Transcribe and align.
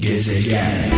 Gezegen. 0.00 0.90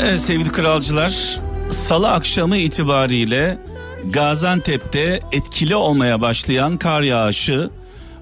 Evet 0.00 0.20
sevgili 0.20 0.52
kralcılar, 0.52 1.40
salı 1.70 2.10
akşamı 2.10 2.56
itibariyle 2.56 3.58
Gaziantep'te 4.04 5.20
etkili 5.32 5.76
olmaya 5.76 6.20
başlayan 6.20 6.76
kar 6.76 7.02
yağışı 7.02 7.70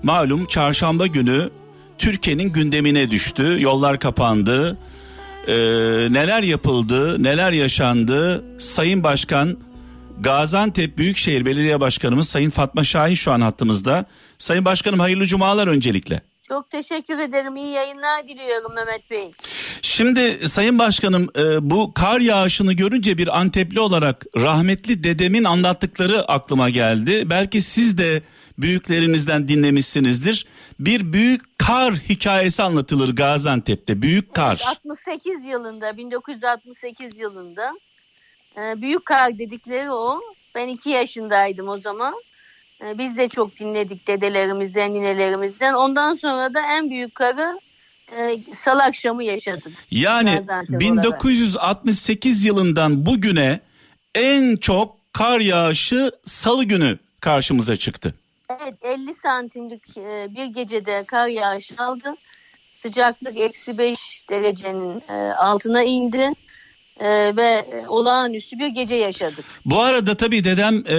malum 0.03 0.47
çarşamba 0.47 1.07
günü 1.07 1.51
Türkiye'nin 1.99 2.53
gündemine 2.53 3.11
düştü. 3.11 3.57
Yollar 3.61 3.99
kapandı. 3.99 4.79
Ee, 5.49 5.53
neler 6.11 6.43
yapıldı, 6.43 7.23
neler 7.23 7.53
yaşandı? 7.53 8.45
Sayın 8.59 9.03
Başkan 9.03 9.59
Gaziantep 10.21 10.99
Büyükşehir 10.99 11.47
Belediye 11.47 11.81
Başkanımız 11.81 12.29
Sayın 12.29 12.51
Fatma 12.51 12.85
Şahin 12.85 13.15
şu 13.15 13.33
an 13.33 13.41
hattımızda. 13.41 14.07
Sayın 14.45 14.65
Başkanım 14.65 14.99
hayırlı 14.99 15.27
cumalar 15.27 15.67
öncelikle. 15.67 16.21
Çok 16.49 16.71
teşekkür 16.71 17.19
ederim. 17.19 17.57
İyi 17.57 17.73
yayınlar 17.73 18.29
diliyorum 18.29 18.75
Mehmet 18.75 19.11
Bey. 19.11 19.31
Şimdi 19.83 20.49
Sayın 20.49 20.79
Başkanım 20.79 21.29
e, 21.37 21.71
bu 21.71 21.95
kar 21.95 22.21
yağışını 22.21 22.73
görünce 22.73 23.19
bir 23.19 23.39
Antepli 23.41 23.81
olarak 23.81 24.27
rahmetli 24.37 25.05
dedemin 25.05 25.45
anlattıkları 25.45 26.23
aklıma 26.29 26.71
geldi. 26.71 27.31
Belki 27.31 27.63
siz 27.63 27.99
de 27.99 28.23
büyüklerinizden 28.59 29.49
dinlemişsinizdir. 29.49 30.47
Bir 30.81 31.13
büyük 31.13 31.59
kar 31.59 31.95
hikayesi 31.95 32.63
anlatılır 32.63 33.17
Gaziantep'te. 33.17 34.03
Büyük 34.03 34.35
kar. 34.35 34.63
68 34.69 35.45
yılında 35.45 35.97
1968 35.97 37.19
yılında 37.19 37.73
e, 38.57 38.83
büyük 38.83 39.05
kar 39.05 39.39
dedikleri 39.39 39.91
o. 39.91 40.21
Ben 40.55 40.69
2 40.69 40.91
yaşındaydım 40.91 41.69
o 41.69 41.79
zaman. 41.79 42.15
E, 42.85 42.99
biz 42.99 43.17
de 43.17 43.29
çok 43.29 43.57
dinledik 43.57 44.07
dedelerimizden, 44.07 44.95
ninelerimizden. 44.95 45.75
Ondan 45.75 46.15
sonra 46.15 46.55
da 46.55 46.61
en 46.61 46.91
büyük 46.91 47.15
karı 47.15 47.61
e, 48.17 48.39
salı 48.57 48.83
akşamı 48.83 49.25
yaşadık. 49.25 49.73
Yani 49.91 50.31
Gaziantep 50.31 50.81
1968 50.81 52.45
yılından 52.45 53.07
bugüne 53.07 53.61
en 54.15 54.57
çok 54.57 54.97
kar 55.13 55.41
yağışı 55.41 56.11
salı 56.25 56.65
günü 56.65 56.99
karşımıza 57.21 57.77
çıktı. 57.77 58.15
Evet 58.51 58.75
50 58.83 59.15
santimlik 59.15 59.97
e, 59.97 60.29
bir 60.37 60.45
gecede 60.45 61.05
kar 61.07 61.27
yağışı 61.27 61.75
aldı. 61.79 62.15
Sıcaklık 62.75 63.37
eksi 63.37 63.79
5 63.79 64.31
derecenin 64.31 65.03
e, 65.09 65.33
altına 65.33 65.83
indi. 65.83 66.31
E, 67.01 67.37
ve 67.37 67.43
e, 67.73 67.87
olağanüstü 67.89 68.59
bir 68.59 68.67
gece 68.69 68.95
yaşadık. 68.95 69.45
Bu 69.65 69.83
arada 69.83 70.15
tabii 70.15 70.45
dedem 70.45 70.75
e, 70.89 70.97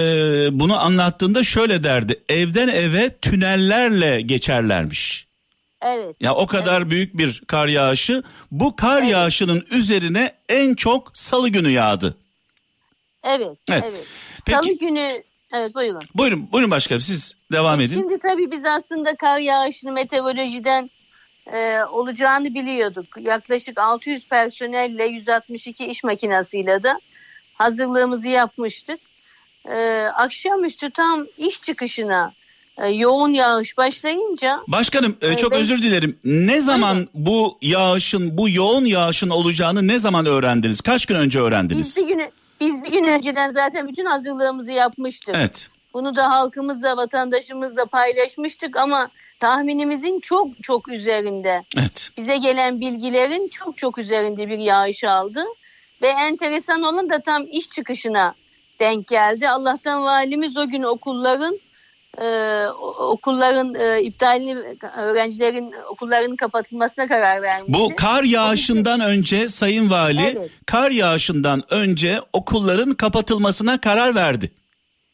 bunu 0.60 0.80
anlattığında 0.80 1.44
şöyle 1.44 1.84
derdi. 1.84 2.22
Evden 2.28 2.68
eve 2.68 3.10
tünellerle 3.18 4.20
geçerlermiş. 4.20 5.26
Evet. 5.82 6.16
Ya 6.20 6.34
o 6.34 6.46
kadar 6.46 6.90
büyük 6.90 7.18
bir 7.18 7.42
kar 7.46 7.68
yağışı. 7.68 8.22
Bu 8.50 8.76
kar 8.76 8.98
Evet. 9.02 9.10
yağışının 9.12 9.64
üzerine 9.70 10.32
en 10.48 10.74
çok 10.74 11.10
salı 11.18 11.48
günü 11.48 11.68
yağdı. 11.70 12.16
Evet. 13.24 13.56
Evet. 13.70 13.82
Evet. 13.86 14.04
Peki- 14.46 14.58
Salı 14.68 14.78
günü 14.78 15.22
evet 15.54 15.74
buyurun. 15.74 16.00
Buyurun, 16.14 16.48
buyurun 16.52 16.70
başkanım 16.70 17.00
siz 17.02 17.34
devam 17.52 17.80
edin. 17.80 17.94
Şimdi 17.94 18.18
tabii 18.18 18.50
biz 18.50 18.64
aslında 18.64 19.16
kar 19.16 19.38
yağışını 19.38 19.92
meteorolojiden 19.92 20.90
e, 21.52 21.80
olacağını 21.90 22.54
biliyorduk. 22.54 23.06
Yaklaşık 23.20 23.78
600 23.78 24.28
personelle 24.28 25.04
162 25.04 25.86
iş 25.86 26.04
makinasıyla 26.04 26.82
da 26.82 27.00
hazırlığımızı 27.54 28.28
yapmıştık. 28.28 29.00
E, 29.70 30.06
akşamüstü 30.14 30.90
tam 30.90 31.26
iş 31.38 31.62
çıkışına 31.62 32.32
e, 32.78 32.88
yoğun 32.88 33.32
yağış 33.32 33.78
başlayınca 33.78 34.58
Başkanım 34.68 35.16
e, 35.20 35.36
çok 35.36 35.52
ben- 35.52 35.60
özür 35.60 35.82
dilerim. 35.82 36.18
Ne 36.24 36.60
zaman 36.60 37.08
bu 37.14 37.58
yağışın, 37.62 38.38
bu 38.38 38.48
yoğun 38.50 38.84
yağışın 38.84 39.30
olacağını 39.30 39.88
ne 39.88 39.98
zaman 39.98 40.26
öğrendiniz? 40.26 40.80
Kaç 40.80 41.06
gün 41.06 41.14
önce 41.14 41.40
öğrendiniz? 41.40 41.96
biz 41.96 42.08
bir 42.08 42.14
gün 42.14 42.22
biz 42.60 42.84
bir 42.84 42.92
gün 42.92 43.04
önceden 43.04 43.52
zaten 43.52 43.88
bütün 43.88 44.06
hazırlığımızı 44.06 44.72
yapmıştık. 44.72 45.34
Evet. 45.38 45.68
Bunu 45.94 46.16
da 46.16 46.30
halkımızla, 46.30 46.96
vatandaşımızla 46.96 47.84
paylaşmıştık 47.84 48.76
ama 48.76 49.08
tahminimizin 49.40 50.20
çok 50.20 50.48
çok 50.62 50.88
üzerinde. 50.88 51.62
Evet. 51.78 52.10
Bize 52.16 52.36
gelen 52.36 52.80
bilgilerin 52.80 53.48
çok 53.48 53.78
çok 53.78 53.98
üzerinde 53.98 54.48
bir 54.48 54.58
yağış 54.58 55.04
aldı. 55.04 55.44
Ve 56.02 56.08
enteresan 56.08 56.82
olan 56.82 57.10
da 57.10 57.18
tam 57.18 57.46
iş 57.50 57.70
çıkışına 57.70 58.34
denk 58.80 59.06
geldi. 59.06 59.48
Allah'tan 59.48 60.02
valimiz 60.02 60.56
o 60.56 60.68
gün 60.68 60.82
okulların 60.82 61.60
e, 62.20 62.66
okulların 62.98 63.74
e, 63.74 64.02
iptalini 64.02 64.56
öğrencilerin 64.96 65.74
okullarının 65.90 66.36
kapatılmasına 66.36 67.08
karar 67.08 67.42
vermişti. 67.42 67.72
Bu 67.74 67.96
kar 67.96 68.24
yağışından 68.24 69.00
önce 69.00 69.48
Sayın 69.48 69.90
Vali 69.90 70.22
Evet. 70.22 70.50
kar 70.66 70.90
yağışından 70.90 71.62
önce 71.70 72.20
okulların 72.32 72.94
kapatılmasına 72.94 73.80
karar 73.80 74.14
verdi. 74.14 74.50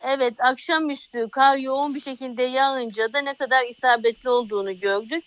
Evet 0.02 0.34
akşamüstü 0.38 1.28
kar 1.28 1.56
yoğun 1.56 1.94
bir 1.94 2.00
şekilde 2.00 2.42
yağınca 2.42 3.12
da 3.12 3.20
ne 3.20 3.34
kadar 3.34 3.64
isabetli 3.64 4.30
olduğunu 4.30 4.80
gördük. 4.80 5.24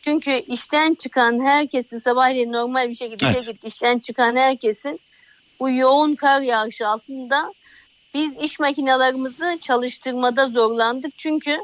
Çünkü 0.00 0.30
işten 0.30 0.94
çıkan 0.94 1.44
herkesin 1.44 1.98
sabahleyin 1.98 2.52
normal 2.52 2.88
bir 2.88 2.94
şekilde 2.94 3.26
Evet. 3.26 3.42
işe 3.42 3.52
git 3.52 3.64
işten 3.64 3.98
çıkan 3.98 4.36
herkesin 4.36 5.00
bu 5.60 5.70
yoğun 5.70 6.14
kar 6.14 6.40
yağışı 6.40 6.88
altında 6.88 7.54
biz 8.14 8.32
iş 8.42 8.58
makinalarımızı 8.60 9.58
çalıştırmada 9.60 10.48
zorlandık. 10.48 11.18
Çünkü 11.18 11.58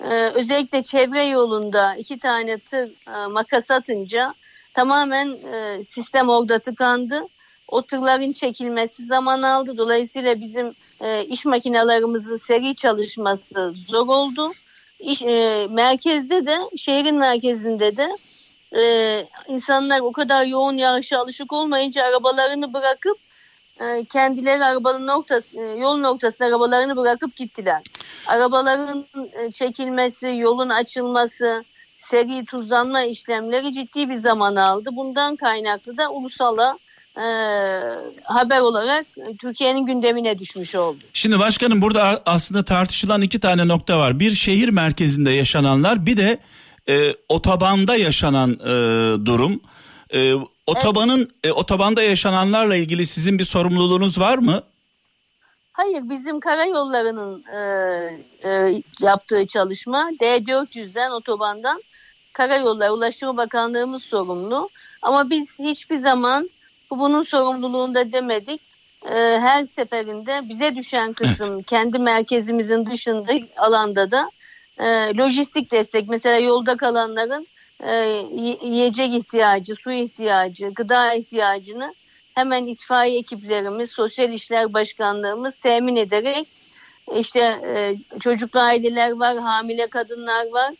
e, 0.00 0.30
özellikle 0.34 0.82
çevre 0.82 1.24
yolunda 1.24 1.96
iki 1.96 2.18
tane 2.18 2.58
tır 2.58 2.90
e, 3.14 3.26
makas 3.26 3.70
atınca 3.70 4.34
tamamen 4.74 5.28
e, 5.52 5.84
sistem 5.84 6.28
orada 6.28 6.58
tıkandı. 6.58 7.28
O 7.68 7.82
tırların 7.82 8.32
çekilmesi 8.32 9.04
zaman 9.04 9.42
aldı. 9.42 9.78
Dolayısıyla 9.78 10.40
bizim 10.40 10.74
e, 11.00 11.24
iş 11.24 11.44
makinalarımızın 11.44 12.36
seri 12.36 12.74
çalışması 12.74 13.74
zor 13.88 14.08
oldu. 14.08 14.52
İş, 15.00 15.22
e, 15.22 15.66
merkezde 15.70 16.46
de 16.46 16.58
şehrin 16.76 17.16
merkezinde 17.16 17.96
de 17.96 18.16
e, 18.76 19.26
insanlar 19.48 20.00
o 20.00 20.12
kadar 20.12 20.44
yoğun 20.44 20.76
yağışa 20.76 21.18
alışık 21.18 21.52
olmayınca 21.52 22.04
arabalarını 22.04 22.74
bırakıp 22.74 23.18
e, 23.80 24.04
kendileri 24.04 24.64
arabanın 24.64 25.06
noktası, 25.06 25.60
e, 25.60 25.60
yol 25.60 25.96
noktasına 25.96 26.46
arabalarını 26.46 26.96
bırakıp 26.96 27.36
gittiler. 27.36 27.82
Arabaların 28.26 29.06
e, 29.32 29.50
çekilmesi, 29.50 30.26
yolun 30.26 30.68
açılması, 30.68 31.64
seri 31.98 32.44
tuzlanma 32.44 33.02
işlemleri 33.02 33.72
ciddi 33.72 34.08
bir 34.10 34.14
zaman 34.14 34.56
aldı. 34.56 34.90
Bundan 34.92 35.36
kaynaklı 35.36 35.96
da 35.96 36.10
ulusala 36.10 36.78
e, 37.16 37.26
haber 38.24 38.60
olarak 38.60 39.06
Türkiye'nin 39.40 39.86
gündemine 39.86 40.38
düşmüş 40.38 40.74
oldu. 40.74 40.98
Şimdi 41.12 41.38
başkanım 41.38 41.82
burada 41.82 42.22
aslında 42.26 42.64
tartışılan 42.64 43.22
iki 43.22 43.40
tane 43.40 43.68
nokta 43.68 43.98
var. 43.98 44.20
Bir 44.20 44.34
şehir 44.34 44.68
merkezinde 44.68 45.30
yaşananlar 45.30 46.06
bir 46.06 46.16
de 46.16 46.38
e, 46.88 47.14
otobanda 47.28 47.96
yaşanan 47.96 48.52
e, 48.52 48.66
durum. 49.26 49.60
E, 50.14 50.34
otobanın 50.66 51.30
e, 51.44 51.52
otobanda 51.52 52.02
yaşananlarla 52.02 52.76
ilgili 52.76 53.06
sizin 53.06 53.38
bir 53.38 53.44
sorumluluğunuz 53.44 54.20
var 54.20 54.38
mı? 54.38 54.62
Hayır 55.72 56.02
bizim 56.10 56.40
karayollarının 56.40 57.44
e, 57.44 57.58
e, 58.48 58.82
yaptığı 59.00 59.46
çalışma 59.46 60.10
D400'den 60.20 61.10
otobandan 61.10 61.82
Karayolları 62.32 62.92
Ulaştırma 62.92 63.36
Bakanlığımız 63.36 64.02
sorumlu. 64.02 64.68
Ama 65.02 65.30
biz 65.30 65.58
hiçbir 65.58 65.96
zaman 65.96 66.50
bu 66.90 66.98
bunun 66.98 67.22
sorumluluğunda 67.22 68.12
demedik. 68.12 68.60
E, 69.04 69.14
her 69.40 69.64
seferinde 69.64 70.48
bize 70.48 70.76
düşen 70.76 71.12
kısım 71.12 71.62
kendi 71.62 71.98
merkezimizin 71.98 72.86
dışında 72.86 73.32
alanda 73.56 74.10
da 74.10 74.30
e, 74.78 74.84
lojistik 75.16 75.70
destek. 75.70 76.08
Mesela 76.08 76.38
yolda 76.38 76.76
kalanların 76.76 77.46
e, 77.86 77.94
yiyecek 78.62 79.14
ihtiyacı, 79.14 79.74
su 79.74 79.92
ihtiyacı, 79.92 80.68
gıda 80.68 81.14
ihtiyacını 81.14 81.94
hemen 82.34 82.66
itfaiye 82.66 83.18
ekiplerimiz, 83.18 83.90
sosyal 83.90 84.32
işler 84.32 84.72
başkanlığımız 84.72 85.56
temin 85.56 85.96
ederek 85.96 86.48
işte 87.16 87.40
e, 87.40 87.96
çocuklu 88.20 88.60
aileler 88.60 89.12
var, 89.12 89.38
hamile 89.38 89.86
kadınlar 89.86 90.46
var. 90.52 90.74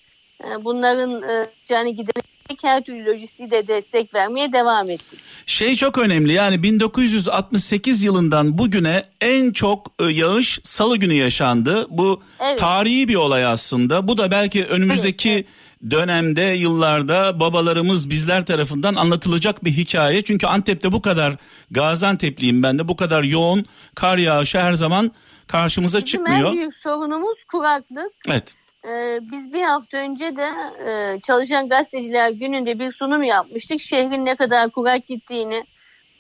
E, 0.45 0.65
bunların 0.65 1.23
e, 1.23 1.47
yani 1.69 1.95
giderek 1.95 2.34
her 2.63 2.85
türlü 2.85 3.07
lojistiği 3.07 3.51
de 3.51 3.69
destek 3.69 4.15
vermeye 4.15 4.53
devam 4.53 4.91
ettik. 4.91 5.21
Şey 5.47 5.77
çok 5.77 5.99
önemli 5.99 6.33
yani 6.33 6.63
1968 6.63 8.03
yılından 8.03 8.59
bugüne 8.59 9.03
en 9.21 9.53
çok 9.53 9.87
e, 10.01 10.05
yağış 10.05 10.61
salı 10.63 10.97
günü 10.97 11.15
yaşandı. 11.15 11.87
Bu 11.91 12.23
Evet. 12.41 12.59
tarihi 12.59 13.09
bir 13.09 13.15
olay 13.15 13.45
aslında. 13.47 14.09
Bu 14.09 14.19
da 14.19 14.31
belki 14.31 14.65
önümüzdeki 14.65 15.31
Evet, 15.31 15.47
dönemde 15.91 16.43
yıllarda 16.43 17.41
babalarımız 17.41 18.11
bizler 18.11 18.45
tarafından 18.45 18.95
anlatılacak 18.95 19.65
bir 19.65 19.71
hikaye. 19.73 20.23
Çünkü 20.23 20.47
Antep'te 20.47 20.93
bu 20.93 21.03
kadar 21.03 21.35
Gaziantep'liyim 21.71 22.63
ben 22.63 22.79
de 22.79 22.89
bu 22.89 22.97
kadar 22.97 23.23
yoğun 23.23 23.67
kar 23.95 24.19
yağışı 24.19 24.59
her 24.59 24.73
zaman 24.75 25.13
karşımıza 25.47 25.99
Bizim 25.99 26.07
çıkmıyor. 26.07 26.51
en 26.51 26.57
büyük 26.57 26.75
sorunumuz 26.75 27.45
kuraklık. 27.53 28.13
Evet. 28.29 28.55
Ee, 28.89 29.21
biz 29.23 29.53
bir 29.53 29.63
hafta 29.63 29.99
önce 29.99 30.37
de 30.37 30.51
e, 30.87 31.21
Çalışan 31.21 31.69
Gazeteciler 31.69 32.31
Günü'nde 32.31 32.79
bir 32.79 32.93
sunum 32.93 33.23
yapmıştık. 33.23 33.81
Şehrin 33.81 34.25
ne 34.25 34.37
kadar 34.37 34.71
kurak 34.71 35.07
gittiğini, 35.07 35.65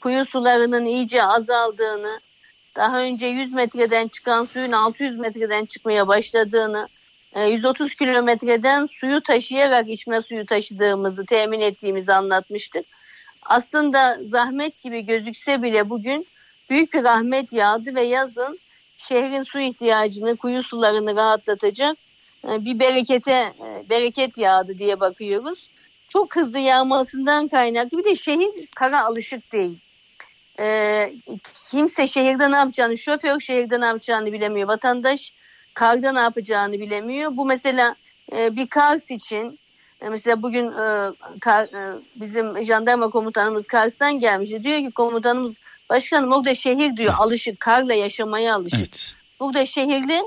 kuyu 0.00 0.24
sularının 0.24 0.84
iyice 0.84 1.22
azaldığını, 1.22 2.20
daha 2.76 3.00
önce 3.00 3.26
100 3.26 3.52
metreden 3.52 4.08
çıkan 4.08 4.44
suyun 4.44 4.72
600 4.72 5.18
metreden 5.18 5.64
çıkmaya 5.64 6.08
başladığını, 6.08 6.88
130 7.36 7.92
e, 7.92 7.94
kilometreden 7.94 8.86
suyu 8.86 9.20
taşıyarak 9.20 9.88
içme 9.88 10.20
suyu 10.20 10.46
taşıdığımızı 10.46 11.26
temin 11.26 11.60
ettiğimizi 11.60 12.12
anlatmıştık. 12.12 12.86
Aslında 13.42 14.18
zahmet 14.24 14.80
gibi 14.80 15.06
gözükse 15.06 15.62
bile 15.62 15.90
bugün 15.90 16.26
büyük 16.70 16.94
bir 16.94 17.04
rahmet 17.04 17.52
yağdı 17.52 17.94
ve 17.94 18.02
yazın 18.02 18.58
şehrin 18.96 19.42
su 19.42 19.60
ihtiyacını, 19.60 20.36
kuyu 20.36 20.62
sularını 20.62 21.16
rahatlatacak 21.16 22.03
bir 22.48 22.78
berekete 22.78 23.32
e, 23.32 23.88
bereket 23.90 24.38
yağdı 24.38 24.78
diye 24.78 25.00
bakıyoruz. 25.00 25.68
Çok 26.08 26.36
hızlı 26.36 26.58
yağmasından 26.58 27.48
kaynaklı 27.48 27.98
bir 27.98 28.04
de 28.04 28.16
şehir 28.16 28.66
kara 28.76 29.04
alışık 29.04 29.52
değil. 29.52 29.78
Ee, 30.60 31.12
kimse 31.70 32.06
şehirde 32.06 32.50
ne 32.50 32.56
yapacağını, 32.56 32.98
şoför 32.98 33.40
şehirde 33.40 33.80
ne 33.80 33.84
yapacağını 33.84 34.32
bilemiyor. 34.32 34.68
Vatandaş 34.68 35.32
karda 35.74 36.12
ne 36.12 36.20
yapacağını 36.20 36.80
bilemiyor. 36.80 37.36
Bu 37.36 37.44
mesela 37.44 37.96
e, 38.32 38.56
bir 38.56 38.66
Kars 38.66 39.10
için 39.10 39.58
e, 40.02 40.08
mesela 40.08 40.42
bugün 40.42 40.66
e, 40.66 41.12
kar, 41.40 41.64
e, 41.64 41.98
bizim 42.16 42.64
jandarma 42.64 43.10
komutanımız 43.10 43.66
Kars'tan 43.66 44.20
gelmiş. 44.20 44.50
Diyor 44.50 44.78
ki 44.78 44.90
komutanımız 44.90 45.54
başkanım 45.90 46.32
orada 46.32 46.54
şehir 46.54 46.96
diyor 46.96 47.10
evet. 47.10 47.20
alışık 47.20 47.60
karla 47.60 47.94
yaşamaya 47.94 48.54
alışık. 48.54 48.78
Evet. 48.78 49.14
Burada 49.40 49.66
şehirli 49.66 50.22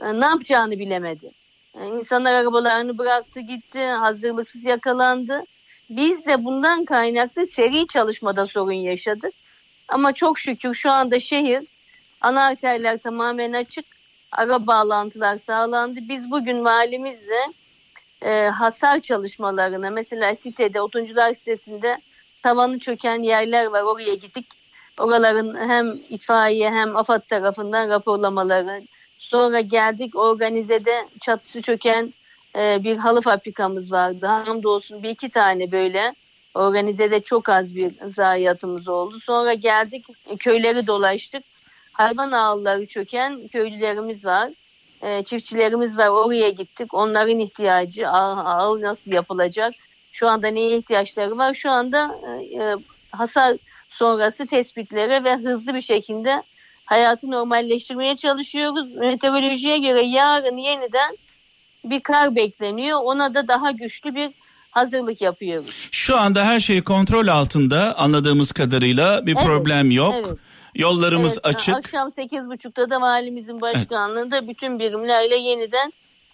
e, 0.00 0.20
ne 0.20 0.24
yapacağını 0.24 0.78
bilemedi. 0.78 1.39
İnsanlar 1.74 2.32
arabalarını 2.32 2.98
bıraktı 2.98 3.40
gitti 3.40 3.86
hazırlıksız 3.86 4.64
yakalandı. 4.64 5.42
Biz 5.90 6.26
de 6.26 6.44
bundan 6.44 6.84
kaynaklı 6.84 7.46
seri 7.46 7.86
çalışmada 7.86 8.46
sorun 8.46 8.72
yaşadık. 8.72 9.34
Ama 9.88 10.12
çok 10.12 10.38
şükür 10.38 10.74
şu 10.74 10.90
anda 10.90 11.20
şehir 11.20 11.66
ana 12.20 12.44
arterler 12.44 12.98
tamamen 12.98 13.52
açık. 13.52 13.84
Ara 14.32 14.66
bağlantılar 14.66 15.36
sağlandı. 15.36 16.00
Biz 16.08 16.30
bugün 16.30 16.64
valimizle 16.64 17.52
e, 18.22 18.48
hasar 18.48 19.00
çalışmalarına 19.00 19.90
mesela 19.90 20.34
sitede, 20.34 20.80
otuncular 20.80 21.34
sitesinde 21.34 21.98
tavanı 22.42 22.78
çöken 22.78 23.22
yerler 23.22 23.66
var. 23.66 23.82
Oraya 23.82 24.14
gittik. 24.14 24.46
Oraların 24.98 25.68
hem 25.68 26.00
itfaiye 26.10 26.70
hem 26.70 26.96
AFAD 26.96 27.20
tarafından 27.20 27.88
raporlamaları. 27.88 28.82
Sonra 29.30 29.60
geldik 29.60 30.16
organizede 30.16 31.08
çatısı 31.20 31.62
çöken 31.62 32.14
e, 32.56 32.84
bir 32.84 32.96
halı 32.96 33.20
fabrikamız 33.20 33.92
vardı. 33.92 34.26
Hamdolsun 34.26 35.02
bir 35.02 35.08
iki 35.08 35.28
tane 35.28 35.72
böyle 35.72 36.14
organizede 36.54 37.20
çok 37.20 37.48
az 37.48 37.76
bir 37.76 37.92
zayiatımız 38.06 38.88
oldu. 38.88 39.20
Sonra 39.20 39.54
geldik 39.54 40.06
köyleri 40.38 40.86
dolaştık. 40.86 41.42
Hayvan 41.92 42.32
ağları 42.32 42.86
çöken 42.86 43.48
köylülerimiz 43.48 44.26
var. 44.26 44.50
E, 45.02 45.22
çiftçilerimiz 45.22 45.98
var 45.98 46.08
oraya 46.08 46.50
gittik. 46.50 46.94
Onların 46.94 47.38
ihtiyacı 47.38 48.08
ağ, 48.08 48.80
nasıl 48.80 49.12
yapılacak? 49.12 49.72
Şu 50.12 50.28
anda 50.28 50.48
neye 50.48 50.76
ihtiyaçları 50.78 51.38
var? 51.38 51.54
Şu 51.54 51.70
anda 51.70 52.20
e, 52.26 52.62
e, 52.62 52.76
hasar 53.10 53.56
sonrası 53.90 54.46
tespitlere 54.46 55.24
ve 55.24 55.36
hızlı 55.36 55.74
bir 55.74 55.80
şekilde 55.80 56.42
hayatı 56.90 57.30
normalleştirmeye 57.30 58.16
çalışıyoruz. 58.16 58.94
Meteorolojiye 58.94 59.78
göre 59.78 60.02
yarın 60.02 60.56
yeniden 60.56 61.16
bir 61.84 62.00
kar 62.00 62.36
bekleniyor. 62.36 62.98
Ona 63.02 63.34
da 63.34 63.48
daha 63.48 63.70
güçlü 63.70 64.14
bir 64.14 64.30
hazırlık 64.70 65.20
yapıyoruz. 65.20 65.88
Şu 65.90 66.16
anda 66.16 66.44
her 66.44 66.60
şey 66.60 66.82
kontrol 66.82 67.26
altında 67.26 67.98
anladığımız 67.98 68.52
kadarıyla 68.52 69.26
bir 69.26 69.36
evet, 69.36 69.46
problem 69.46 69.90
yok. 69.90 70.14
Evet. 70.14 70.38
Yollarımız 70.74 71.32
evet, 71.32 71.56
açık. 71.56 71.74
Akşam 71.74 72.08
8.30'da 72.08 72.90
da 72.90 73.00
valimizin 73.00 73.60
başkanlığında 73.60 74.38
evet. 74.38 74.48
bütün 74.48 74.78
birimlerle 74.78 75.36
yeniden 75.36 75.92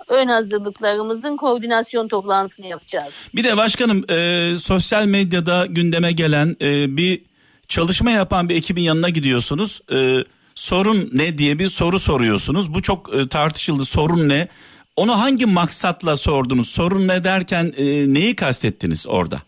ön 0.09 0.29
hazırlıklarımızın 0.29 1.37
koordinasyon 1.37 2.09
toplantısını 2.09 2.67
yapacağız. 2.67 3.15
Bir 3.35 3.45
de 3.45 3.57
başkanım 3.57 4.05
e, 4.11 4.57
sosyal 4.57 5.07
medyada 5.07 5.67
gündeme 5.67 6.13
gelen 6.13 6.57
e, 6.61 6.97
bir 6.97 7.23
çalışma 7.69 8.11
yapan 8.11 8.49
bir 8.49 8.57
ekibin 8.57 8.83
yanına 8.83 9.09
gidiyorsunuz. 9.09 9.81
E, 9.93 10.25
sorun 10.57 11.11
ne 11.13 11.39
diye 11.39 11.59
bir 11.59 11.69
soru 11.69 11.99
soruyorsunuz. 11.99 12.75
Bu 12.75 12.83
çok 12.83 13.15
e, 13.15 13.29
tartışıldı. 13.29 13.85
Sorun 13.85 14.29
ne? 14.29 14.49
Onu 14.97 15.21
hangi 15.21 15.47
maksatla 15.47 16.17
sordunuz? 16.17 16.69
Sorun 16.69 17.09
ne 17.09 17.25
derken 17.25 17.73
e, 17.77 17.85
neyi 18.15 18.37
kastettiniz 18.37 19.07
orada? 19.09 19.43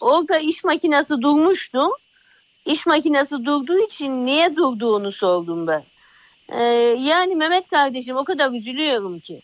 Orada 0.00 0.38
iş 0.38 0.64
makinesi 0.64 1.22
durmuştu. 1.22 1.88
İş 2.66 2.86
makinesi 2.86 3.44
durduğu 3.44 3.78
için 3.78 4.26
niye 4.26 4.56
durduğunu 4.56 5.12
sordum 5.12 5.66
ben. 5.66 5.84
Ee, 6.52 6.62
yani 6.98 7.34
Mehmet 7.36 7.68
kardeşim 7.68 8.16
o 8.16 8.24
kadar 8.24 8.52
üzülüyorum 8.52 9.20
ki. 9.20 9.40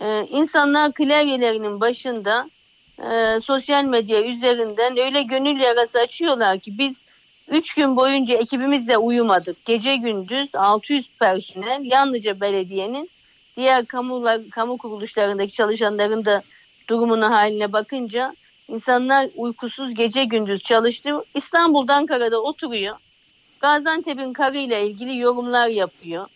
Ee, 0.00 0.26
insanlar 0.30 0.92
klavyelerinin 0.92 1.80
başında 1.80 2.50
e, 2.98 3.40
sosyal 3.40 3.84
medya 3.84 4.22
üzerinden 4.22 4.98
öyle 4.98 5.22
gönül 5.22 5.60
yarası 5.60 6.00
açıyorlar 6.00 6.58
ki 6.58 6.78
biz 6.78 7.04
3 7.48 7.74
gün 7.74 7.96
boyunca 7.96 8.36
ekibimizle 8.36 8.98
uyumadık. 8.98 9.64
Gece 9.64 9.96
gündüz 9.96 10.54
600 10.54 11.10
personel 11.18 11.84
yalnızca 11.84 12.40
belediyenin 12.40 13.10
diğer 13.56 13.86
kamular, 13.86 14.40
kamu 14.50 14.78
kuruluşlarındaki 14.78 15.52
çalışanların 15.52 16.24
da 16.24 16.42
durumuna 16.88 17.30
haline 17.30 17.72
bakınca 17.72 18.34
insanlar 18.68 19.28
uykusuz 19.36 19.94
gece 19.94 20.24
gündüz 20.24 20.62
çalıştı. 20.62 21.24
İstanbul'dan 21.34 22.06
karada 22.06 22.42
oturuyor. 22.42 22.96
Gaziantep'in 23.60 24.32
karıyla 24.32 24.78
ilgili 24.78 25.18
yorumlar 25.18 25.66
yapıyor. 25.66 26.26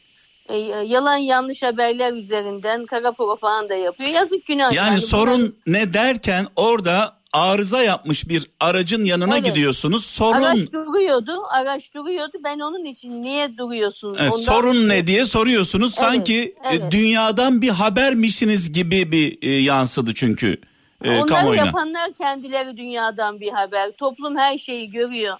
E, 0.48 0.56
yalan 0.86 1.16
yanlış 1.16 1.62
haberler 1.62 2.12
üzerinden 2.12 2.86
kara 2.86 3.12
propaganda 3.12 3.74
yapıyor. 3.74 4.10
Yazık 4.10 4.46
günah. 4.46 4.72
Yani, 4.72 4.88
yani 4.88 5.00
sorun 5.00 5.40
bunlar... 5.40 5.52
ne 5.66 5.94
derken 5.94 6.46
orada 6.56 7.16
arıza 7.36 7.82
yapmış 7.82 8.28
bir 8.28 8.50
aracın 8.60 9.04
yanına 9.04 9.36
evet. 9.36 9.46
gidiyorsunuz. 9.46 10.06
Sorun 10.06 10.42
araç 10.42 10.72
duruyordu. 10.72 11.42
Araç 11.50 11.94
duruyordu. 11.94 12.38
Ben 12.44 12.58
onun 12.58 12.84
için 12.84 13.22
niye 13.22 13.58
duruyorsun? 13.58 14.16
Evet, 14.20 14.34
sorun 14.34 14.88
ne 14.88 15.06
diye 15.06 15.26
soruyorsunuz. 15.26 15.94
Evet, 15.98 16.10
Sanki 16.10 16.54
e, 16.64 16.74
evet. 16.74 16.92
dünyadan 16.92 17.62
bir 17.62 17.68
habermişsiniz 17.68 18.72
gibi 18.72 19.12
bir 19.12 19.38
e, 19.42 19.50
yansıdı 19.50 20.14
çünkü 20.14 20.56
e, 21.04 21.10
Onları 21.10 21.26
kamuoyuna. 21.26 21.66
yapanlar 21.66 22.12
kendileri 22.12 22.76
dünyadan 22.76 23.40
bir 23.40 23.52
haber. 23.52 23.90
Toplum 23.90 24.36
her 24.38 24.58
şeyi 24.58 24.90
görüyor. 24.90 25.36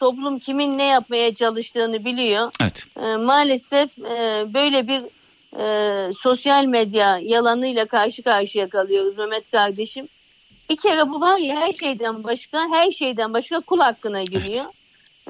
Toplum 0.00 0.38
kimin 0.38 0.78
ne 0.78 0.84
yapmaya 0.84 1.34
çalıştığını 1.34 2.04
biliyor. 2.04 2.52
Evet. 2.60 2.84
E, 3.02 3.16
maalesef 3.16 3.98
e, 3.98 4.44
böyle 4.54 4.88
bir 4.88 5.02
e, 5.58 6.12
sosyal 6.12 6.64
medya 6.64 7.18
yalanıyla 7.22 7.84
karşı 7.84 8.22
karşıya 8.22 8.68
kalıyoruz 8.68 9.18
Mehmet 9.18 9.50
kardeşim. 9.50 10.08
Bir 10.70 10.76
kere 10.76 11.10
bu 11.10 11.20
var 11.20 11.38
ya 11.38 11.56
her 11.56 11.72
şeyden 11.72 12.24
başka, 12.24 12.68
her 12.70 12.90
şeyden 12.90 13.32
başka 13.34 13.60
kul 13.60 13.78
hakkına 13.78 14.22
giriyor. 14.22 14.64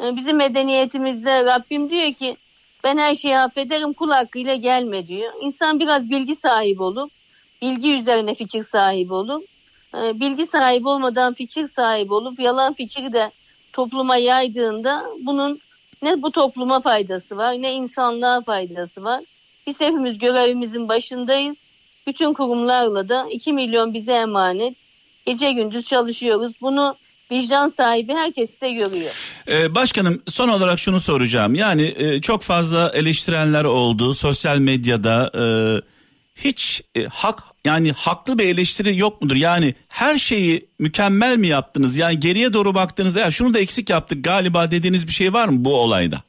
Evet. 0.01 0.17
Bizim 0.17 0.37
medeniyetimizde 0.37 1.45
Rabbim 1.45 1.91
diyor 1.91 2.13
ki 2.13 2.37
ben 2.85 2.99
her 2.99 3.15
şeyi 3.15 3.39
affederim 3.39 3.93
kul 3.93 4.11
hakkıyla 4.11 4.55
gelme 4.55 5.09
diyor. 5.09 5.33
İnsan 5.41 5.81
biraz 5.81 6.11
bilgi 6.11 6.37
sahibi 6.37 6.83
olup, 6.83 7.11
bilgi 7.63 7.95
üzerine 7.99 8.35
fikir 8.35 8.65
sahibi 8.65 9.15
olup, 9.15 9.45
e, 9.95 10.21
bilgi 10.21 10.47
sahibi 10.47 10.89
olmadan 10.89 11.35
fikir 11.35 11.69
sahibi 11.69 12.15
olup 12.15 12.41
yalan 12.41 12.73
fikri 12.73 13.13
de 13.13 13.31
topluma 13.73 14.17
yaydığında 14.17 15.05
bunun 15.21 15.61
ne 16.03 16.23
bu 16.23 16.31
topluma 16.31 16.81
faydası 16.81 17.37
var 17.37 17.53
ne 17.53 17.73
insanlığa 17.73 18.41
faydası 18.41 19.05
var. 19.05 19.25
Biz 19.67 19.81
hepimiz 19.81 20.19
görevimizin 20.19 20.89
başındayız. 20.89 21.65
Bütün 22.07 22.33
kurumlarla 22.33 23.09
da 23.09 23.27
2 23.31 23.53
milyon 23.53 23.95
bize 23.95 24.13
emanet. 24.13 24.75
Gece 25.29 25.53
gündüz 25.53 25.87
çalışıyoruz. 25.87 26.53
Bunu 26.61 26.97
vicdan 27.31 27.69
sahibi 27.69 28.13
herkes 28.13 28.61
de 28.61 28.73
görüyor. 28.73 29.11
Ee, 29.49 29.75
başkanım 29.75 30.23
son 30.29 30.49
olarak 30.49 30.79
şunu 30.79 31.01
soracağım. 31.01 31.55
Yani 31.55 31.95
e, 31.97 32.21
çok 32.21 32.43
fazla 32.43 32.91
eleştirenler 32.95 33.65
oldu 33.65 34.15
sosyal 34.15 34.59
medyada. 34.59 35.31
E, 35.35 35.45
hiç 36.35 36.83
e, 36.95 37.05
hak 37.05 37.43
yani 37.65 37.93
haklı 37.93 38.39
bir 38.39 38.45
eleştiri 38.45 38.97
yok 38.97 39.23
mudur? 39.23 39.37
Yani 39.37 39.75
her 39.89 40.17
şeyi 40.17 40.69
mükemmel 40.79 41.37
mi 41.37 41.47
yaptınız? 41.47 41.97
Yani 41.97 42.21
geriye 42.21 42.53
doğru 42.53 42.75
baktığınızda 42.75 43.21
ya 43.21 43.31
şunu 43.31 43.55
da 43.55 43.59
eksik 43.59 43.91
yaptık 43.91 44.25
galiba 44.25 44.71
dediğiniz 44.71 45.07
bir 45.07 45.13
şey 45.13 45.33
var 45.33 45.49
mı 45.49 45.65
bu 45.65 45.81
olayda? 45.81 46.23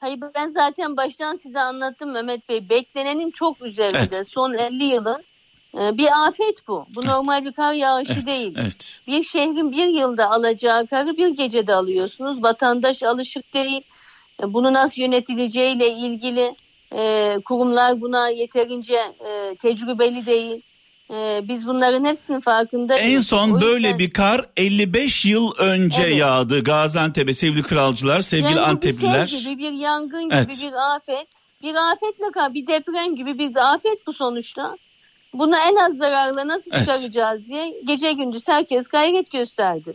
Hayır 0.00 0.18
ben 0.34 0.48
zaten 0.48 0.96
baştan 0.96 1.36
size 1.36 1.60
anlattım 1.60 2.12
Mehmet 2.12 2.48
Bey. 2.48 2.68
Beklenenin 2.68 3.30
çok 3.30 3.62
üzerinde. 3.62 3.98
Evet. 3.98 4.28
Son 4.28 4.54
50 4.54 4.84
yılın 4.84 5.24
bir 5.74 6.26
afet 6.26 6.68
bu. 6.68 6.86
Bu 6.94 7.06
normal 7.06 7.44
bir 7.44 7.52
kar 7.52 7.72
yağışı 7.72 8.12
evet, 8.12 8.26
değil. 8.26 8.54
Evet. 8.56 9.00
Bir 9.06 9.22
şehrin 9.22 9.72
bir 9.72 9.86
yılda 9.86 10.30
alacağı 10.30 10.86
karı 10.86 11.16
bir 11.16 11.28
gecede 11.28 11.74
alıyorsunuz. 11.74 12.42
Vatandaş 12.42 13.02
alışık 13.02 13.54
değil. 13.54 13.82
Ee, 14.42 14.52
bunu 14.52 14.72
nasıl 14.72 15.02
yönetileceğiyle 15.02 15.90
ilgili 15.90 16.54
e, 16.96 17.34
kurumlar 17.44 18.00
buna 18.00 18.28
yeterince 18.28 18.96
e, 18.96 19.54
tecrübeli 19.54 20.26
değil. 20.26 20.62
Ee, 21.12 21.40
biz 21.48 21.66
bunların 21.66 22.04
hepsinin 22.04 22.40
farkındayız. 22.40 23.04
En 23.04 23.20
son 23.20 23.50
o 23.50 23.60
böyle 23.60 23.98
bir 23.98 24.10
kar 24.10 24.46
55 24.56 25.24
yıl 25.24 25.52
önce 25.58 26.02
evet. 26.02 26.18
yağdı 26.18 26.64
Gaziantep'e 26.64 27.32
sevgili 27.32 27.62
kralcılar, 27.62 28.20
sevgili 28.20 28.48
yani 28.48 28.60
Antepliler. 28.60 29.26
Bir 29.26 29.50
gibi, 29.50 29.58
bir 29.58 29.72
yangın 29.72 30.24
gibi, 30.24 30.34
evet. 30.34 30.62
bir 30.62 30.94
afet. 30.94 31.26
Bir 31.62 31.74
afetle 31.74 32.54
bir 32.54 32.66
deprem 32.66 33.16
gibi 33.16 33.38
bir 33.38 33.72
afet 33.74 34.06
bu 34.06 34.12
sonuçta. 34.12 34.76
Buna 35.34 35.68
en 35.68 35.76
az 35.76 35.96
zararla 35.96 36.48
nasıl 36.48 36.70
evet. 36.74 36.86
çıkaracağız 36.86 37.46
diye 37.46 37.74
gece 37.84 38.12
gündüz 38.12 38.48
herkes 38.48 38.88
gayret 38.88 39.30
gösterdi. 39.30 39.94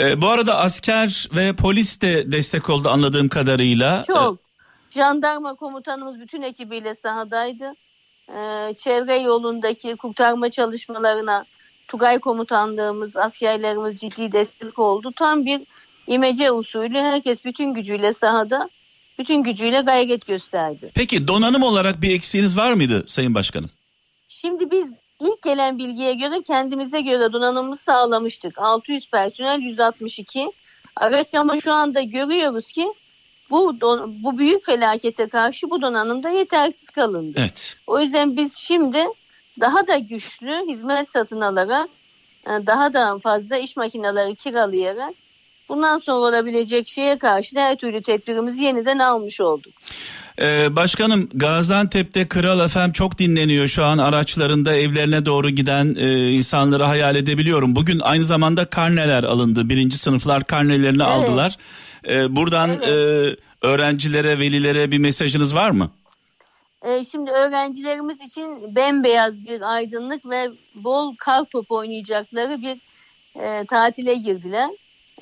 Ee, 0.00 0.22
bu 0.22 0.28
arada 0.28 0.58
asker 0.58 1.28
ve 1.36 1.56
polis 1.56 2.00
de 2.00 2.32
destek 2.32 2.70
oldu 2.70 2.88
anladığım 2.88 3.28
kadarıyla. 3.28 4.04
Çok. 4.06 4.34
Ee, 4.34 4.42
Jandarma 4.90 5.54
komutanımız 5.54 6.20
bütün 6.20 6.42
ekibiyle 6.42 6.94
sahadaydı. 6.94 7.74
Ee, 8.28 8.74
çevre 8.74 9.18
yolundaki 9.18 9.96
kurtarma 9.96 10.50
çalışmalarına 10.50 11.44
Tugay 11.88 12.18
komutanlığımız, 12.18 13.16
askerlerimiz 13.16 13.98
ciddi 13.98 14.32
destek 14.32 14.78
oldu. 14.78 15.12
Tam 15.16 15.46
bir 15.46 15.60
imece 16.06 16.52
usulü 16.52 16.98
herkes 16.98 17.44
bütün 17.44 17.74
gücüyle 17.74 18.12
sahada, 18.12 18.70
bütün 19.18 19.42
gücüyle 19.42 19.80
gayret 19.80 20.26
gösterdi. 20.26 20.90
Peki 20.94 21.28
donanım 21.28 21.62
olarak 21.62 22.02
bir 22.02 22.14
eksiğiniz 22.14 22.56
var 22.56 22.72
mıydı 22.72 23.04
Sayın 23.06 23.34
Başkanım? 23.34 23.70
Şimdi 24.32 24.70
biz 24.70 24.92
ilk 25.20 25.42
gelen 25.42 25.78
bilgiye 25.78 26.14
göre 26.14 26.42
kendimize 26.42 27.00
göre 27.00 27.32
donanımımızı 27.32 27.82
sağlamıştık. 27.82 28.58
600 28.58 29.10
personel 29.10 29.60
162 29.60 30.52
araç 30.96 31.34
ama 31.34 31.60
şu 31.60 31.72
anda 31.72 32.00
görüyoruz 32.00 32.72
ki 32.72 32.92
bu 33.50 33.80
don, 33.80 34.14
bu 34.22 34.38
büyük 34.38 34.64
felakete 34.64 35.28
karşı 35.28 35.70
bu 35.70 35.82
donanımda 35.82 36.30
yetersiz 36.30 36.90
kalındı. 36.90 37.38
Evet. 37.40 37.76
O 37.86 38.00
yüzden 38.00 38.36
biz 38.36 38.56
şimdi 38.56 39.04
daha 39.60 39.86
da 39.86 39.98
güçlü 39.98 40.68
hizmet 40.68 41.08
satın 41.08 41.40
alarak 41.40 41.88
e, 42.46 42.50
daha 42.66 42.92
da 42.92 43.18
fazla 43.18 43.56
iş 43.56 43.76
makineleri 43.76 44.34
kiralayarak 44.34 45.14
bundan 45.68 45.98
sonra 45.98 46.28
olabilecek 46.28 46.88
şeye 46.88 47.18
karşı 47.18 47.58
her 47.58 47.76
türlü 47.76 48.02
tedbirimizi 48.02 48.64
yeniden 48.64 48.98
almış 48.98 49.40
olduk. 49.40 49.74
Ee, 50.40 50.76
başkanım 50.76 51.28
Gaziantep'te 51.34 52.28
Kral 52.28 52.68
FM 52.68 52.92
çok 52.92 53.18
dinleniyor 53.18 53.66
şu 53.66 53.84
an 53.84 53.98
araçlarında 53.98 54.76
evlerine 54.76 55.26
doğru 55.26 55.50
giden 55.50 55.94
e, 55.98 56.32
insanları 56.32 56.82
hayal 56.84 57.16
edebiliyorum. 57.16 57.76
Bugün 57.76 58.00
aynı 58.00 58.24
zamanda 58.24 58.64
karneler 58.64 59.24
alındı. 59.24 59.68
Birinci 59.68 59.98
sınıflar 59.98 60.44
karnelerini 60.44 61.02
evet. 61.02 61.12
aldılar. 61.12 61.56
Ee, 62.08 62.36
buradan 62.36 62.70
evet. 62.70 62.88
e, 62.88 63.66
öğrencilere, 63.66 64.38
velilere 64.38 64.90
bir 64.90 64.98
mesajınız 64.98 65.54
var 65.54 65.70
mı? 65.70 65.90
Ee, 66.84 67.04
şimdi 67.04 67.30
öğrencilerimiz 67.30 68.20
için 68.20 68.74
bembeyaz 68.76 69.44
bir 69.44 69.74
aydınlık 69.74 70.30
ve 70.30 70.50
bol 70.74 71.14
kar 71.16 71.44
topu 71.44 71.76
oynayacakları 71.76 72.62
bir 72.62 72.78
e, 73.40 73.64
tatile 73.66 74.14
girdiler. 74.14 74.70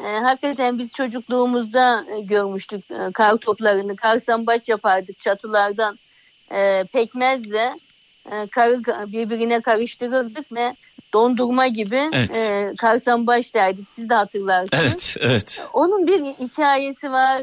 E, 0.06 0.18
hakikaten 0.18 0.78
biz 0.78 0.92
çocukluğumuzda 0.92 2.04
e, 2.16 2.20
görmüştük 2.20 2.90
e, 2.90 3.12
kar 3.12 3.36
toplarını. 3.36 3.96
Kar 3.96 4.18
sambaç 4.18 4.68
yapardık 4.68 5.18
çatılardan 5.18 5.98
e, 6.52 6.84
pekmezle 6.92 7.74
e, 8.32 8.46
karı 8.46 8.82
birbirine 9.12 9.60
karıştırırdık 9.60 10.52
ve 10.52 10.74
dondurma 11.12 11.66
gibi 11.66 12.10
evet. 12.12 12.36
e, 12.36 12.74
karsambaş 12.78 13.54
derdik. 13.54 13.88
Siz 13.88 14.10
de 14.10 14.14
hatırlarsınız. 14.14 14.82
Evet, 14.82 15.16
evet. 15.20 15.62
Onun 15.72 16.06
bir 16.06 16.24
hikayesi 16.24 17.12
var. 17.12 17.42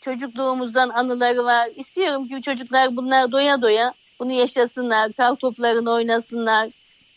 Çocukluğumuzdan 0.00 0.88
anıları 0.88 1.44
var. 1.44 1.68
İstiyorum 1.76 2.28
ki 2.28 2.42
çocuklar 2.42 2.96
bunlar 2.96 3.32
doya 3.32 3.62
doya 3.62 3.94
bunu 4.20 4.32
yaşasınlar. 4.32 5.12
Kar 5.12 5.34
toplarını 5.34 5.90
oynasınlar. 5.90 6.68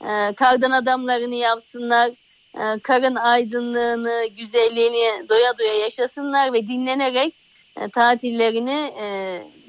E, 0.02 0.34
kardan 0.34 0.72
adamlarını 0.72 1.36
yapsınlar. 1.36 2.12
E, 2.56 2.80
karın 2.80 3.16
aydınlığını, 3.16 4.28
güzelliğini 4.38 5.30
doya 5.30 5.58
doya 5.58 5.74
yaşasınlar 5.74 6.54
ve 6.54 6.68
dinlenerek 6.68 7.34
e, 7.82 7.90
tatillerini 7.90 8.94
e, 9.02 9.08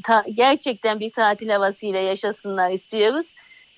ta, 0.02 0.24
gerçekten 0.34 1.00
bir 1.00 1.10
tatil 1.10 1.48
havasıyla 1.48 2.00
yaşasınlar 2.00 2.70
istiyoruz. 2.70 3.26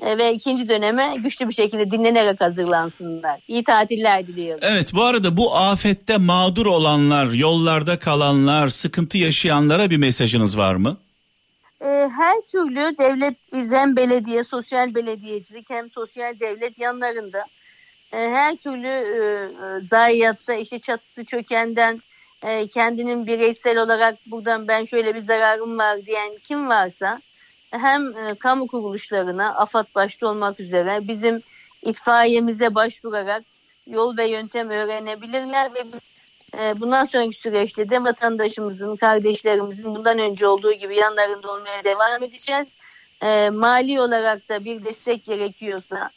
E, 0.00 0.18
ve 0.18 0.34
ikinci 0.34 0.68
döneme 0.68 1.14
güçlü 1.16 1.48
bir 1.48 1.54
şekilde 1.54 1.90
dinlenerek 1.90 2.40
hazırlansınlar. 2.40 3.40
İyi 3.48 3.64
tatiller 3.64 4.26
diliyorum. 4.26 4.60
Evet 4.62 4.94
bu 4.94 5.04
arada 5.04 5.36
bu 5.36 5.56
afette 5.56 6.16
mağdur 6.16 6.66
olanlar, 6.66 7.26
yollarda 7.32 7.98
kalanlar, 7.98 8.68
sıkıntı 8.68 9.18
yaşayanlara 9.18 9.90
bir 9.90 9.96
mesajınız 9.96 10.58
var 10.58 10.74
mı? 10.74 10.96
Her 12.16 12.40
türlü 12.52 12.98
devlet 12.98 13.34
biz 13.52 13.72
hem 13.72 13.96
belediye, 13.96 14.44
sosyal 14.44 14.94
belediyecilik 14.94 15.70
hem 15.70 15.90
sosyal 15.90 16.40
devlet 16.40 16.78
yanlarında 16.78 17.44
her 18.10 18.56
türlü 18.56 18.88
e, 18.88 19.80
zayiatta 19.80 20.54
işte 20.54 20.78
çatısı 20.78 21.24
çökenden 21.24 22.02
e, 22.42 22.66
kendinin 22.66 23.26
bireysel 23.26 23.78
olarak 23.78 24.14
buradan 24.26 24.68
ben 24.68 24.84
şöyle 24.84 25.14
bir 25.14 25.20
zararım 25.20 25.78
var 25.78 26.06
diyen 26.06 26.32
kim 26.44 26.68
varsa 26.68 27.20
hem 27.70 28.16
e, 28.16 28.34
kamu 28.34 28.66
kuruluşlarına 28.66 29.54
AFAD 29.54 29.86
başta 29.94 30.28
olmak 30.28 30.60
üzere 30.60 31.08
bizim 31.08 31.42
itfaiyemize 31.82 32.74
başvurarak 32.74 33.44
yol 33.86 34.16
ve 34.16 34.28
yöntem 34.28 34.70
öğrenebilirler 34.70 35.74
ve 35.74 35.92
biz 35.92 36.10
e, 36.58 36.80
bundan 36.80 37.04
sonraki 37.04 37.36
süreçte 37.36 37.90
de 37.90 38.04
vatandaşımızın, 38.04 38.96
kardeşlerimizin 38.96 39.94
bundan 39.94 40.18
önce 40.18 40.46
olduğu 40.46 40.72
gibi 40.72 40.96
yanlarında 40.96 41.52
olmaya 41.52 41.84
devam 41.84 42.22
edeceğiz. 42.22 42.68
E, 43.22 43.50
mali 43.50 44.00
olarak 44.00 44.48
da 44.48 44.64
bir 44.64 44.84
destek 44.84 45.24
gerekiyorsa 45.24 46.10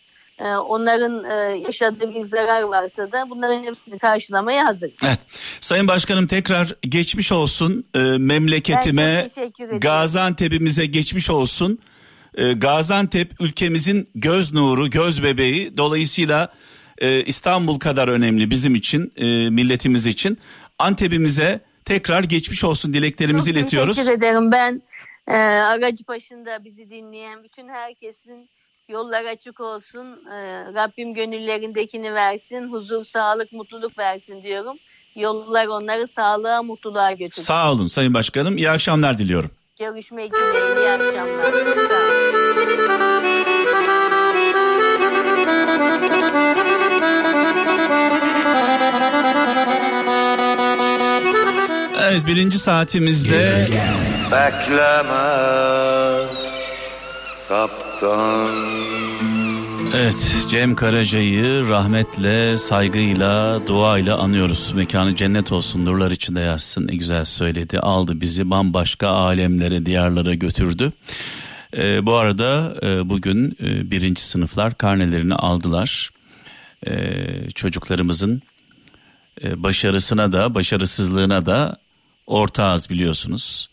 onların 0.48 1.24
e, 1.24 1.58
yaşadığı 1.58 2.16
bir 2.16 2.22
zarar 2.22 2.62
varsa 2.62 3.12
da 3.12 3.30
bunların 3.30 3.64
hepsini 3.64 4.00
karşılamaya 4.00 4.66
hazır. 4.66 4.92
Evet. 5.04 5.20
Sayın 5.62 5.88
Başkanım 5.88 6.28
tekrar 6.28 6.76
geçmiş 6.82 7.32
olsun 7.32 7.86
e, 7.94 8.00
memleketime, 8.00 9.28
Gaziantep'imize 9.78 10.86
geçmiş 10.86 11.30
olsun. 11.30 11.80
E, 12.36 12.54
Gaziantep 12.54 13.42
ülkemizin 13.42 14.08
göz 14.16 14.54
nuru, 14.54 14.90
göz 14.90 15.24
bebeği. 15.24 15.78
Dolayısıyla 15.78 16.54
İstanbul 17.26 17.80
kadar 17.80 18.08
önemli 18.08 18.50
bizim 18.50 18.76
için, 18.76 19.12
milletimiz 19.54 20.08
için. 20.08 20.38
Antep'imize 20.80 21.62
tekrar 21.86 22.24
geçmiş 22.24 22.64
olsun 22.64 22.94
dileklerimizi 22.94 23.54
Çok 23.54 23.62
iletiyoruz. 23.62 23.96
Teşekkür 23.96 24.18
ederim. 24.18 24.52
Ben 24.52 24.82
e, 25.28 25.36
aracı 25.38 26.08
başında 26.08 26.64
bizi 26.64 26.90
dinleyen 26.90 27.44
bütün 27.44 27.70
herkesin 27.70 28.50
Yollar 28.92 29.26
açık 29.26 29.60
olsun. 29.60 30.08
Ee, 30.08 30.66
Rabbim 30.74 31.14
gönüllerindekini 31.14 32.14
versin. 32.14 32.72
Huzur, 32.72 33.06
sağlık, 33.06 33.52
mutluluk 33.52 33.98
versin 33.98 34.44
diyorum. 34.44 34.78
Yollar 35.16 35.68
onları 35.68 36.08
sağlığa, 36.08 36.64
mutluluğa 36.64 37.12
götürsün. 37.12 37.42
Sağ 37.42 37.72
olun 37.72 37.88
Sayın 37.88 38.14
Başkanım. 38.14 38.58
İyi 38.58 38.70
akşamlar 38.70 39.18
diliyorum. 39.18 39.52
Görüşmek 39.80 40.34
dileğiyle. 40.34 40.82
İyi 40.82 40.90
akşamlar. 40.90 41.54
Evet 52.02 52.28
birinci 52.28 52.60
saatimizde 52.60 53.68
Bekleme 54.32 55.52
Kaptan 58.02 58.50
Evet 59.96 60.46
Cem 60.50 60.76
Karaca'yı 60.76 61.68
rahmetle, 61.68 62.58
saygıyla, 62.58 63.68
duayla 63.68 64.18
anıyoruz. 64.18 64.74
Mekanı 64.74 65.16
cennet 65.16 65.52
olsun, 65.52 65.86
nurlar 65.86 66.12
içinde 66.12 66.40
yazsın. 66.40 66.88
Ne 66.88 66.96
güzel 66.96 67.26
söyledi. 67.26 67.80
Aldı 67.80 68.22
bizi 68.22 68.50
bambaşka 68.50 69.08
alemlere, 69.08 69.86
diyarlara 69.86 70.34
götürdü. 70.34 70.92
Ee, 71.78 72.06
bu 72.06 72.14
arada 72.14 72.76
e, 72.84 73.10
bugün 73.10 73.58
e, 73.64 73.92
birinci 73.92 74.22
sınıflar 74.22 74.78
karnelerini 74.78 75.36
aldılar. 75.36 76.10
E, 76.88 77.26
çocuklarımızın 77.56 78.42
e, 79.44 79.64
başarısına 79.64 80.32
da, 80.32 80.56
başarısızlığına 80.56 81.46
da 81.46 81.78
ortağız 82.28 82.90
biliyorsunuz. 82.90 83.71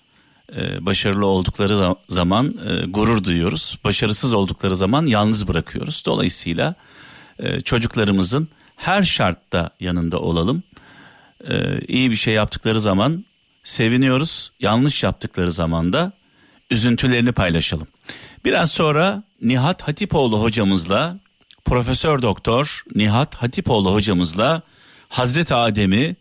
Ee, 0.56 0.86
başarılı 0.86 1.26
oldukları 1.26 1.96
zaman 2.08 2.54
e, 2.66 2.86
gurur 2.86 3.24
duyuyoruz. 3.24 3.78
Başarısız 3.84 4.32
oldukları 4.32 4.76
zaman 4.76 5.06
yalnız 5.06 5.48
bırakıyoruz. 5.48 6.02
Dolayısıyla 6.06 6.74
e, 7.38 7.60
çocuklarımızın 7.60 8.48
her 8.76 9.02
şartta 9.02 9.70
yanında 9.80 10.18
olalım. 10.18 10.62
E, 11.48 11.78
iyi 11.88 12.10
bir 12.10 12.16
şey 12.16 12.34
yaptıkları 12.34 12.80
zaman 12.80 13.24
seviniyoruz. 13.64 14.52
Yanlış 14.60 15.02
yaptıkları 15.02 15.50
zaman 15.50 15.92
da 15.92 16.12
üzüntülerini 16.70 17.32
paylaşalım. 17.32 17.88
Biraz 18.44 18.70
sonra 18.70 19.22
Nihat 19.42 19.82
Hatipoğlu 19.82 20.42
hocamızla 20.42 21.18
Profesör 21.64 22.22
Doktor 22.22 22.82
Nihat 22.94 23.34
Hatipoğlu 23.34 23.92
hocamızla 23.92 24.62
Hazreti 25.08 25.54
Adem'i 25.54 26.16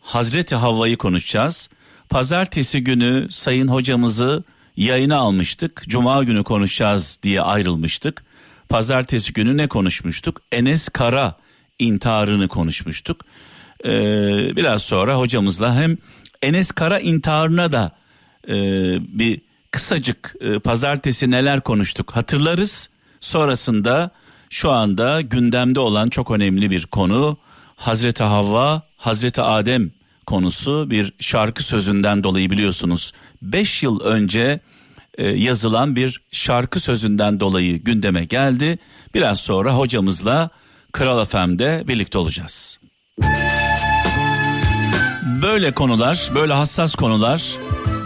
Hazreti 0.00 0.54
Havva'yı 0.54 0.96
konuşacağız. 0.96 1.70
Pazartesi 2.08 2.84
günü 2.84 3.26
sayın 3.30 3.68
hocamızı 3.68 4.44
yayına 4.76 5.16
almıştık. 5.16 5.82
Cuma 5.88 6.24
günü 6.24 6.44
konuşacağız 6.44 7.18
diye 7.22 7.40
ayrılmıştık. 7.40 8.24
pazartesi 8.68 9.32
günü 9.32 9.56
ne 9.56 9.66
konuşmuştuk? 9.66 10.40
Enes 10.52 10.88
Kara 10.88 11.36
intiharını 11.78 12.48
konuşmuştuk. 12.48 13.20
Ee, 13.84 14.56
biraz 14.56 14.82
sonra 14.82 15.18
hocamızla 15.18 15.74
hem 15.74 15.96
Enes 16.42 16.70
Kara 16.72 16.98
intiharına 17.00 17.72
da 17.72 17.92
e, 18.48 18.54
bir 19.18 19.40
kısacık 19.70 20.34
e, 20.40 20.58
pazartesi 20.58 21.30
neler 21.30 21.60
konuştuk 21.60 22.16
hatırlarız. 22.16 22.88
Sonrasında 23.20 24.10
şu 24.50 24.70
anda 24.70 25.20
gündemde 25.20 25.80
olan 25.80 26.08
çok 26.08 26.30
önemli 26.30 26.70
bir 26.70 26.86
konu 26.86 27.38
Hazreti 27.76 28.22
Havva, 28.22 28.82
Hazreti 28.96 29.42
Adem 29.42 29.90
konusu 30.26 30.90
bir 30.90 31.12
şarkı 31.20 31.62
sözünden 31.62 32.24
dolayı 32.24 32.50
biliyorsunuz. 32.50 33.12
5 33.42 33.82
yıl 33.82 34.00
önce 34.00 34.60
e, 35.18 35.26
yazılan 35.26 35.96
bir 35.96 36.20
şarkı 36.32 36.80
sözünden 36.80 37.40
dolayı 37.40 37.78
gündeme 37.78 38.24
geldi. 38.24 38.78
Biraz 39.14 39.40
sonra 39.40 39.78
hocamızla 39.78 40.50
Kral 40.92 41.24
FM'de 41.24 41.84
birlikte 41.88 42.18
olacağız. 42.18 42.78
Böyle 45.42 45.74
konular, 45.74 46.30
böyle 46.34 46.52
hassas 46.52 46.94
konular 46.94 47.56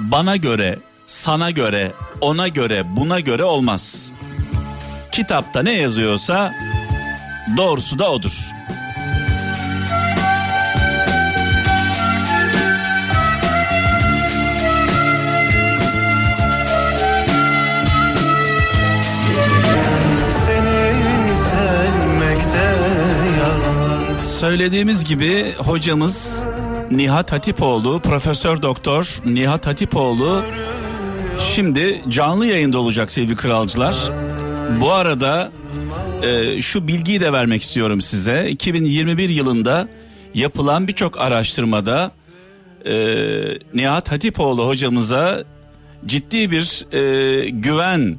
bana 0.01 0.37
göre, 0.37 0.79
sana 1.07 1.51
göre, 1.51 1.93
ona 2.21 2.49
göre, 2.49 2.97
buna 2.97 3.21
göre 3.21 3.45
olmaz. 3.45 4.13
Kitapta 5.13 5.63
ne 5.63 5.73
yazıyorsa 5.73 6.55
doğrusu 7.57 7.99
da 7.99 8.13
odur. 8.13 8.58
Söylediğimiz 24.39 25.05
gibi 25.05 25.53
hocamız 25.57 26.45
Nihat 26.91 27.33
Hatipoğlu, 27.33 28.01
Profesör 28.01 28.63
Doktor 28.63 29.21
Nihat 29.25 29.67
Hatipoğlu 29.67 30.43
şimdi 31.55 32.03
canlı 32.09 32.47
yayında 32.47 32.79
olacak 32.79 33.11
sevgili 33.11 33.37
kralcılar. 33.37 33.97
Bu 34.81 34.93
arada 34.93 35.53
e, 36.23 36.61
şu 36.61 36.89
bilgiyi 36.89 37.21
de 37.21 37.33
vermek 37.33 37.63
istiyorum 37.63 38.01
size. 38.01 38.51
2021 38.51 39.29
yılında 39.29 39.89
yapılan 40.35 40.89
birçok 40.89 41.21
araştırmada 41.21 42.11
e, 42.85 42.95
Nihat 43.75 44.13
Hatipoğlu 44.13 44.67
hocamıza 44.67 45.45
ciddi 46.07 46.51
bir 46.51 46.95
e, 46.95 47.49
güven 47.49 48.17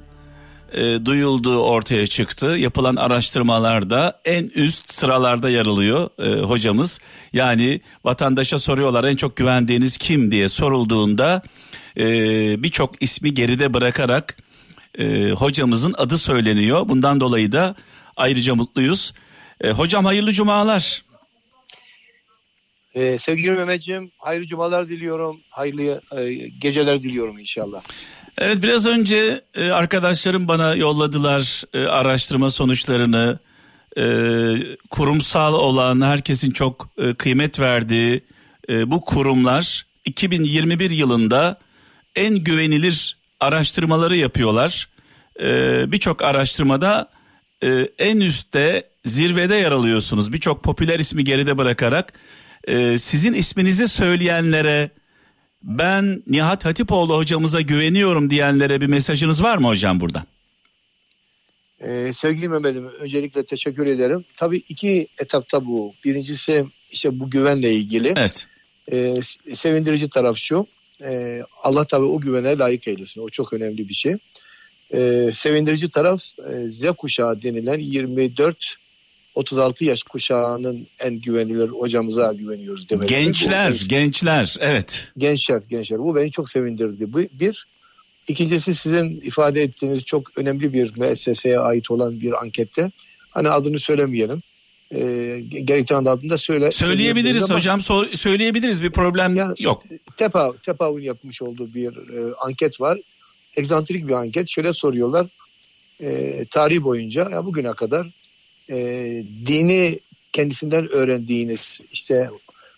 e, 0.74 1.06
duyulduğu 1.06 1.62
ortaya 1.64 2.08
çıktı. 2.08 2.46
Yapılan 2.46 2.96
araştırmalarda 2.96 4.22
en 4.26 4.44
üst 4.56 4.94
sıralarda 4.94 5.50
yer 5.50 5.66
alıyor 5.66 6.10
e, 6.20 6.42
hocamız. 6.42 7.00
Yani 7.34 7.82
vatandaşa 8.04 8.60
soruyorlar 8.60 9.04
en 9.04 9.16
çok 9.16 9.36
güvendiğiniz 9.36 9.98
kim 9.98 10.32
diye 10.32 10.50
sorulduğunda 10.50 11.42
e, 11.98 12.04
birçok 12.64 13.04
ismi 13.04 13.34
geride 13.34 13.74
bırakarak 13.74 14.38
e, 15.00 15.30
hocamızın 15.32 15.96
adı 15.98 16.18
söyleniyor. 16.18 16.90
Bundan 16.90 17.20
dolayı 17.20 17.52
da 17.52 17.76
ayrıca 18.18 18.56
mutluyuz. 18.56 19.14
E, 19.62 19.72
hocam 19.72 20.06
hayırlı 20.06 20.32
cumalar. 20.32 21.04
Ee, 22.96 23.18
sevgili 23.18 23.52
Mehmetciğim 23.52 24.12
hayırlı 24.18 24.48
cumalar 24.48 24.90
diliyorum. 24.90 25.40
Hayırlı 25.50 26.02
e, 26.18 26.34
geceler 26.62 27.02
diliyorum 27.02 27.40
inşallah. 27.40 27.84
Evet 28.42 28.64
biraz 28.64 28.86
önce 28.86 29.42
e, 29.56 29.70
arkadaşlarım 29.70 30.48
bana 30.48 30.76
yolladılar 30.76 31.64
e, 31.74 31.86
araştırma 31.86 32.50
sonuçlarını. 32.50 33.40
E, 33.98 34.04
kurumsal 34.90 35.54
olan 35.54 36.02
herkesin 36.02 36.52
çok 36.52 36.90
e, 36.98 37.14
kıymet 37.14 37.60
verdiği 37.60 38.24
bu 38.86 39.02
kurumlar 39.02 39.86
2021 40.06 40.92
yılında 40.92 41.60
en 42.16 42.36
güvenilir 42.36 43.18
araştırmaları 43.40 44.16
yapıyorlar. 44.16 44.90
E, 45.42 45.84
Birçok 45.92 46.24
araştırmada 46.24 47.10
en 48.00 48.20
üstte 48.20 48.84
zirvede 49.06 49.56
yer 49.56 49.72
alıyorsunuz. 49.72 50.34
Birçok 50.34 50.64
popüler 50.64 51.00
ismi 51.00 51.24
geride 51.24 51.58
bırakarak 51.58 52.14
sizin 52.98 53.34
isminizi 53.34 53.88
söyleyenlere 53.88 54.90
ben 55.64 56.24
Nihat 56.28 56.66
Hatipoğlu 56.66 57.18
hocamıza 57.18 57.62
güveniyorum 57.62 58.30
diyenlere 58.30 58.82
bir 58.82 58.88
mesajınız 58.88 59.44
var 59.44 59.58
mı 59.58 59.68
hocam 59.68 60.00
buradan? 60.00 60.24
Ee, 61.82 62.14
sevgili 62.14 62.50
Mehmet'im 62.50 62.88
öncelikle 62.88 63.46
teşekkür 63.46 63.88
ederim. 63.88 64.26
Tabii 64.38 64.58
iki 64.58 65.08
etapta 65.20 65.66
bu. 65.66 65.94
Birincisi 66.06 66.66
işte 66.92 67.20
bu 67.20 67.30
güvenle 67.30 67.74
ilgili. 67.74 68.14
Evet. 68.18 68.48
Ee, 68.92 69.20
sevindirici 69.54 70.10
taraf 70.10 70.38
şu. 70.38 70.66
E, 71.04 71.42
Allah 71.64 71.86
tabii 71.86 72.06
o 72.06 72.20
güvene 72.20 72.58
layık 72.58 72.88
eylesin. 72.88 73.22
O 73.22 73.30
çok 73.30 73.54
önemli 73.54 73.90
bir 73.90 73.94
şey. 73.94 74.16
E, 74.94 75.30
sevindirici 75.34 75.90
taraf 75.90 76.24
e, 76.40 76.72
Z 76.72 76.86
kuşağı 76.98 77.42
denilen 77.42 77.80
24 77.80 78.76
36 79.36 79.86
yaş 79.86 80.04
kuşağının 80.04 80.88
en 81.00 81.16
güvenilir 81.16 81.70
hocamıza 81.70 82.34
güveniyoruz 82.34 82.90
demek. 82.90 83.10
Gençler, 83.10 83.74
bu, 83.74 83.88
gençler, 83.88 84.56
evet. 84.60 85.12
Gençler, 85.18 85.62
gençler. 85.70 86.00
Bu 86.00 86.16
beni 86.16 86.32
çok 86.32 86.50
sevindirdi. 86.50 87.14
Bu 87.14 87.20
bir. 87.40 87.68
İkincisi 88.28 88.76
sizin 88.76 89.22
ifade 89.22 89.62
ettiğiniz 89.62 90.04
çok 90.04 90.38
önemli 90.38 90.74
bir 90.74 90.98
müesseseye 90.98 91.60
ait 91.60 91.92
olan 91.92 92.22
bir 92.22 92.42
ankette. 92.42 92.92
Hani 93.30 93.50
adını 93.50 93.80
söylemeyelim. 93.80 94.42
E, 94.92 95.00
gerektiği 95.64 95.96
adını 95.96 96.30
da 96.30 96.38
söyle. 96.38 96.72
Söyleyebiliriz 96.72 97.50
hocam, 97.50 97.80
so- 97.80 98.18
söyleyebiliriz 98.18 98.84
bir 98.84 98.92
problem 98.92 99.36
ya, 99.36 99.54
yok. 99.60 99.84
Tepa, 100.18 100.54
Tepav'ın 100.64 101.02
yapmış 101.02 101.42
olduğu 101.42 101.74
bir 101.74 101.88
e, 101.88 102.34
anket 102.42 102.82
var. 102.82 103.00
Egzantrik 103.58 104.08
bir 104.08 104.14
anket. 104.14 104.50
Şöyle 104.50 104.74
soruyorlar. 104.74 105.28
E, 106.02 106.46
tarih 106.52 106.84
boyunca 106.84 107.30
ya 107.30 107.46
bugüne 107.46 107.74
kadar 107.74 108.08
e, 108.70 108.78
dini 109.46 110.00
kendisinden 110.34 110.88
öğrendiğiniz 110.90 111.82
işte 111.92 112.30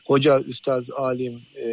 hoca, 0.06 0.40
üstaz, 0.40 0.92
alim, 0.92 1.42
e, 1.56 1.68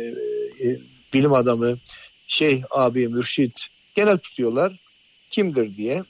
e, 0.65 0.79
bilim 1.15 1.33
adamı, 1.33 1.79
şeyh, 2.27 2.63
abi, 2.71 3.09
mürşit 3.09 3.67
genel 3.95 4.19
tutuyorlar. 4.19 4.77
Kimdir 5.31 5.77
diye. 5.77 6.05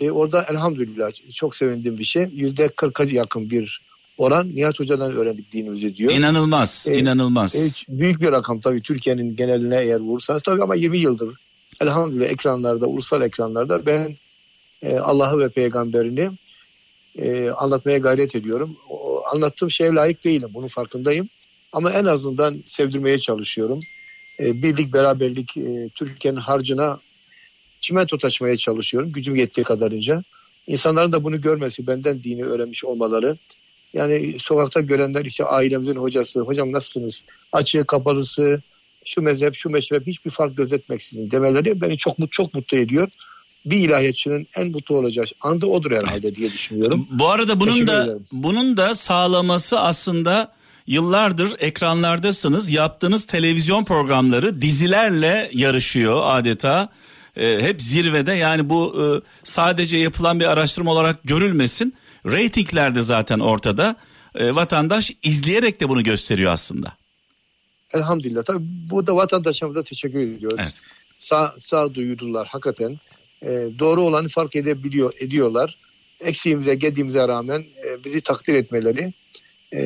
E, 0.00 0.10
orada 0.10 0.46
elhamdülillah 0.50 1.10
çok 1.34 1.54
sevindiğim 1.54 1.98
bir 1.98 2.04
şey. 2.04 2.28
Yüzde 2.34 2.68
kırka 2.68 3.04
yakın 3.04 3.50
bir 3.50 3.80
oran 4.18 4.56
Nihat 4.56 4.80
Hoca'dan 4.80 5.12
öğrendik 5.12 5.52
dinimizi 5.52 5.96
diyor. 5.96 6.12
İnanılmaz, 6.12 6.86
e, 6.88 6.98
inanılmaz. 6.98 7.54
E, 7.56 7.68
büyük 7.88 8.20
bir 8.20 8.32
rakam 8.32 8.60
tabii 8.60 8.80
Türkiye'nin 8.80 9.36
geneline 9.36 9.80
eğer 9.80 10.00
vurursanız 10.00 10.42
tabii 10.42 10.62
ama 10.62 10.74
20 10.74 10.98
yıldır 10.98 11.34
elhamdülillah 11.80 12.26
ekranlarda, 12.26 12.86
ulusal 12.86 13.22
ekranlarda 13.22 13.86
ben 13.86 14.16
e, 14.82 14.98
Allah'ı 14.98 15.38
ve 15.38 15.48
peygamberini 15.48 16.30
e, 17.18 17.50
anlatmaya 17.50 17.98
gayret 17.98 18.36
ediyorum. 18.36 18.76
O, 18.88 19.22
anlattığım 19.32 19.70
şeye 19.70 19.90
layık 19.90 20.24
değilim. 20.24 20.48
Bunun 20.54 20.68
farkındayım. 20.68 21.28
Ama 21.72 21.92
en 21.92 22.04
azından 22.04 22.62
sevdirmeye 22.66 23.18
çalışıyorum. 23.18 23.80
E, 24.40 24.62
birlik, 24.62 24.92
beraberlik, 24.92 25.56
e, 25.56 25.88
Türkiye'nin 25.94 26.38
harcına 26.38 27.00
çimento 27.80 28.18
taşımaya 28.18 28.56
çalışıyorum. 28.56 29.12
Gücüm 29.12 29.34
yettiği 29.34 29.64
kadarınca. 29.64 30.22
İnsanların 30.66 31.12
da 31.12 31.24
bunu 31.24 31.40
görmesi, 31.40 31.86
benden 31.86 32.22
dini 32.22 32.44
öğrenmiş 32.44 32.84
olmaları. 32.84 33.36
Yani 33.92 34.36
sokakta 34.38 34.80
görenler 34.80 35.24
işte 35.24 35.44
ailemizin 35.44 35.96
hocası, 35.96 36.40
hocam 36.40 36.72
nasılsınız? 36.72 37.24
Açığı, 37.52 37.84
kapalısı, 37.84 38.62
şu 39.04 39.22
mezhep, 39.22 39.54
şu 39.54 39.70
meşrep 39.70 40.06
hiçbir 40.06 40.30
fark 40.30 40.56
gözetmeksizin 40.56 41.30
demeleri 41.30 41.80
beni 41.80 41.96
çok 41.96 42.16
çok 42.30 42.54
mutlu 42.54 42.76
ediyor 42.76 43.08
bir 43.66 43.88
ilahiyatçının 43.88 44.46
en 44.56 44.70
mutlu 44.70 44.96
olacağı 44.96 45.24
anda 45.40 45.66
odur 45.66 45.90
herhalde 45.90 46.26
evet. 46.26 46.36
diye 46.36 46.52
düşünüyorum. 46.52 47.08
Bu 47.10 47.28
arada 47.28 47.60
bunun 47.60 47.72
Teşekkür 47.72 47.92
da 47.92 48.04
ederim. 48.04 48.24
bunun 48.32 48.76
da 48.76 48.94
sağlaması 48.94 49.80
aslında 49.80 50.52
yıllardır 50.86 51.54
ekranlardasınız. 51.58 52.70
Yaptığınız 52.70 53.26
televizyon 53.26 53.84
programları 53.84 54.62
dizilerle 54.62 55.50
yarışıyor 55.52 56.22
adeta. 56.24 56.88
Ee, 57.36 57.58
hep 57.60 57.82
zirvede 57.82 58.32
yani 58.32 58.68
bu 58.70 58.96
e, 59.02 59.04
sadece 59.44 59.98
yapılan 59.98 60.40
bir 60.40 60.44
araştırma 60.44 60.92
olarak 60.92 61.24
görülmesin. 61.24 61.94
Ratingler 62.26 62.94
de 62.94 63.02
zaten 63.02 63.38
ortada. 63.38 63.96
E, 64.34 64.54
vatandaş 64.54 65.12
izleyerek 65.22 65.80
de 65.80 65.88
bunu 65.88 66.02
gösteriyor 66.02 66.52
aslında. 66.52 66.92
Elhamdülillah. 67.94 68.42
Tabii 68.44 68.64
bu 68.90 69.06
da 69.06 69.16
vatandaşımıza 69.16 69.82
teşekkür 69.82 70.18
ediyoruz. 70.18 70.60
Evet. 70.62 70.80
Sağ, 71.18 71.54
sağ 71.64 71.94
duyudular 71.94 72.46
hakikaten 72.46 72.98
e, 73.42 73.48
doğru 73.78 74.02
olanı 74.02 74.28
fark 74.28 74.56
edebiliyor 74.56 75.12
ediyorlar. 75.20 75.76
Eksiğimize, 76.20 76.74
gediğimize 76.74 77.28
rağmen 77.28 77.60
e, 77.60 78.04
bizi 78.04 78.20
takdir 78.20 78.54
etmeleri, 78.54 79.12
e, 79.72 79.80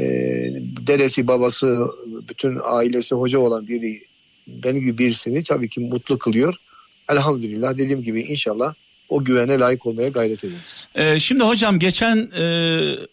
dedesi, 0.86 1.26
babası, 1.26 1.86
bütün 2.28 2.58
ailesi 2.64 3.14
hoca 3.14 3.38
olan 3.38 3.68
biri, 3.68 4.00
benim 4.46 4.80
gibi 4.80 4.98
birisini 4.98 5.44
tabii 5.44 5.68
ki 5.68 5.80
mutlu 5.80 6.18
kılıyor. 6.18 6.54
Elhamdülillah 7.10 7.78
dediğim 7.78 8.02
gibi 8.02 8.20
inşallah 8.20 8.74
o 9.08 9.24
güvene 9.24 9.58
layık 9.58 9.86
olmaya 9.86 10.08
gayret 10.08 10.44
ederiz. 10.44 10.88
Ee, 10.94 11.18
şimdi 11.18 11.44
hocam 11.44 11.78
geçen 11.78 12.16
e, 12.16 12.44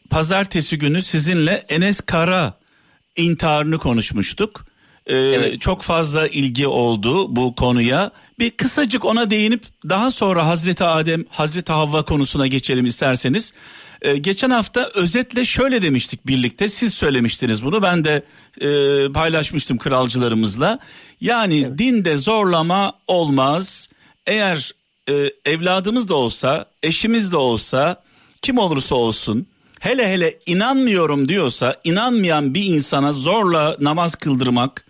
pazartesi 0.09 0.77
günü 0.77 1.01
sizinle 1.01 1.63
Enes 1.69 2.01
Kara 2.01 2.53
intiharını 3.15 3.77
konuşmuştuk. 3.77 4.65
Ee, 5.05 5.15
evet. 5.15 5.61
Çok 5.61 5.81
fazla 5.81 6.27
ilgi 6.27 6.67
oldu 6.67 7.35
bu 7.35 7.55
konuya. 7.55 8.11
Bir 8.39 8.51
kısacık 8.51 9.05
ona 9.05 9.29
değinip 9.29 9.63
daha 9.89 10.11
sonra 10.11 10.47
Hazreti 10.47 10.83
Adem, 10.83 11.25
Hazreti 11.29 11.71
Havva 11.73 12.05
konusuna 12.05 12.47
geçelim 12.47 12.85
isterseniz. 12.85 13.53
Ee, 14.01 14.17
geçen 14.17 14.49
hafta 14.49 14.89
özetle 14.95 15.45
şöyle 15.45 15.81
demiştik 15.81 16.27
birlikte. 16.27 16.67
Siz 16.67 16.93
söylemiştiniz 16.93 17.65
bunu. 17.65 17.81
Ben 17.81 18.03
de 18.03 18.23
e, 18.61 18.67
paylaşmıştım 19.11 19.77
kralcılarımızla. 19.77 20.79
Yani 21.21 21.65
evet. 21.67 21.77
dinde 21.77 22.17
zorlama 22.17 22.93
olmaz. 23.07 23.89
Eğer 24.25 24.71
e, 25.09 25.31
evladımız 25.45 26.09
da 26.09 26.15
olsa, 26.15 26.65
eşimiz 26.83 27.31
de 27.31 27.37
olsa, 27.37 28.03
kim 28.41 28.57
olursa 28.57 28.95
olsun 28.95 29.47
hele 29.79 30.09
hele 30.09 30.39
inanmıyorum 30.45 31.29
diyorsa 31.29 31.75
inanmayan 31.83 32.53
bir 32.53 32.63
insana 32.63 33.13
zorla 33.13 33.77
namaz 33.79 34.15
kıldırmak, 34.15 34.85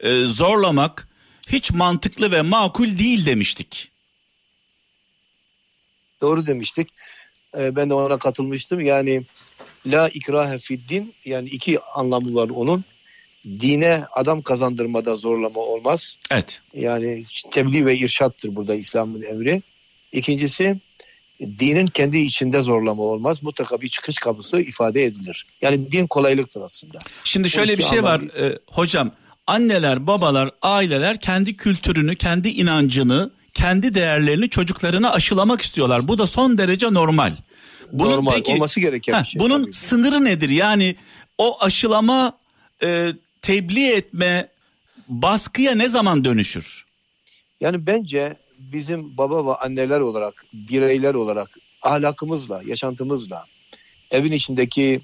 e, 0.00 0.20
zorlamak 0.24 1.08
hiç 1.48 1.72
mantıklı 1.72 2.32
ve 2.32 2.42
makul 2.42 2.98
değil 2.98 3.26
demiştik. 3.26 3.90
Doğru 6.20 6.46
demiştik. 6.46 6.88
Ee, 7.58 7.76
ben 7.76 7.90
de 7.90 7.94
ona 7.94 8.18
katılmıştım. 8.18 8.80
Yani 8.80 9.22
la 9.86 10.08
ikrahe 10.08 10.58
fiddin 10.58 11.14
yani 11.24 11.48
iki 11.48 11.80
anlamı 11.80 12.34
var 12.34 12.48
onun. 12.48 12.84
Dine 13.44 14.04
adam 14.12 14.42
kazandırmada 14.42 15.16
zorlama 15.16 15.60
olmaz. 15.60 16.18
Evet. 16.30 16.60
Yani 16.74 17.24
tebliğ 17.50 17.86
ve 17.86 17.96
irşattır 17.96 18.56
burada 18.56 18.74
İslam'ın 18.74 19.22
emri. 19.22 19.62
İkincisi 20.12 20.76
dinin 21.40 21.86
kendi 21.86 22.18
içinde 22.18 22.60
zorlama 22.60 23.02
olmaz. 23.02 23.42
Mutlaka 23.42 23.80
bir 23.80 23.88
çıkış 23.88 24.18
kapısı 24.18 24.60
ifade 24.60 25.04
edilir. 25.04 25.46
Yani 25.62 25.92
din 25.92 26.06
kolaylıktır 26.06 26.60
aslında. 26.60 26.98
Şimdi 27.24 27.50
şöyle 27.50 27.78
bir 27.78 27.82
şey 27.82 28.02
var 28.02 28.20
e, 28.20 28.58
hocam. 28.70 29.12
Anneler, 29.46 30.06
babalar, 30.06 30.50
aileler 30.62 31.20
kendi 31.20 31.56
kültürünü, 31.56 32.16
kendi 32.16 32.48
inancını, 32.48 33.30
kendi 33.54 33.94
değerlerini 33.94 34.48
çocuklarına 34.48 35.12
aşılamak 35.12 35.62
istiyorlar. 35.62 36.08
Bu 36.08 36.18
da 36.18 36.26
son 36.26 36.58
derece 36.58 36.94
normal. 36.94 37.36
Bunun 37.92 38.10
normal 38.10 38.32
peki, 38.32 38.52
olması 38.52 38.80
gereken 38.80 39.14
heh, 39.14 39.20
bir 39.20 39.26
şey. 39.26 39.40
Bunun 39.40 39.62
tabii. 39.62 39.72
sınırı 39.72 40.24
nedir? 40.24 40.48
Yani 40.48 40.96
o 41.38 41.64
aşılama, 41.64 42.38
e, 42.82 43.12
tebliğ 43.42 43.92
etme, 43.92 44.48
baskıya 45.08 45.74
ne 45.74 45.88
zaman 45.88 46.24
dönüşür? 46.24 46.84
Yani 47.60 47.86
bence 47.86 48.36
bizim 48.58 49.16
baba 49.16 49.46
ve 49.46 49.54
anneler 49.56 50.00
olarak, 50.00 50.44
bireyler 50.52 51.14
olarak 51.14 51.58
ahlakımızla, 51.82 52.62
yaşantımızla, 52.66 53.44
evin 54.10 54.32
içindeki 54.32 55.00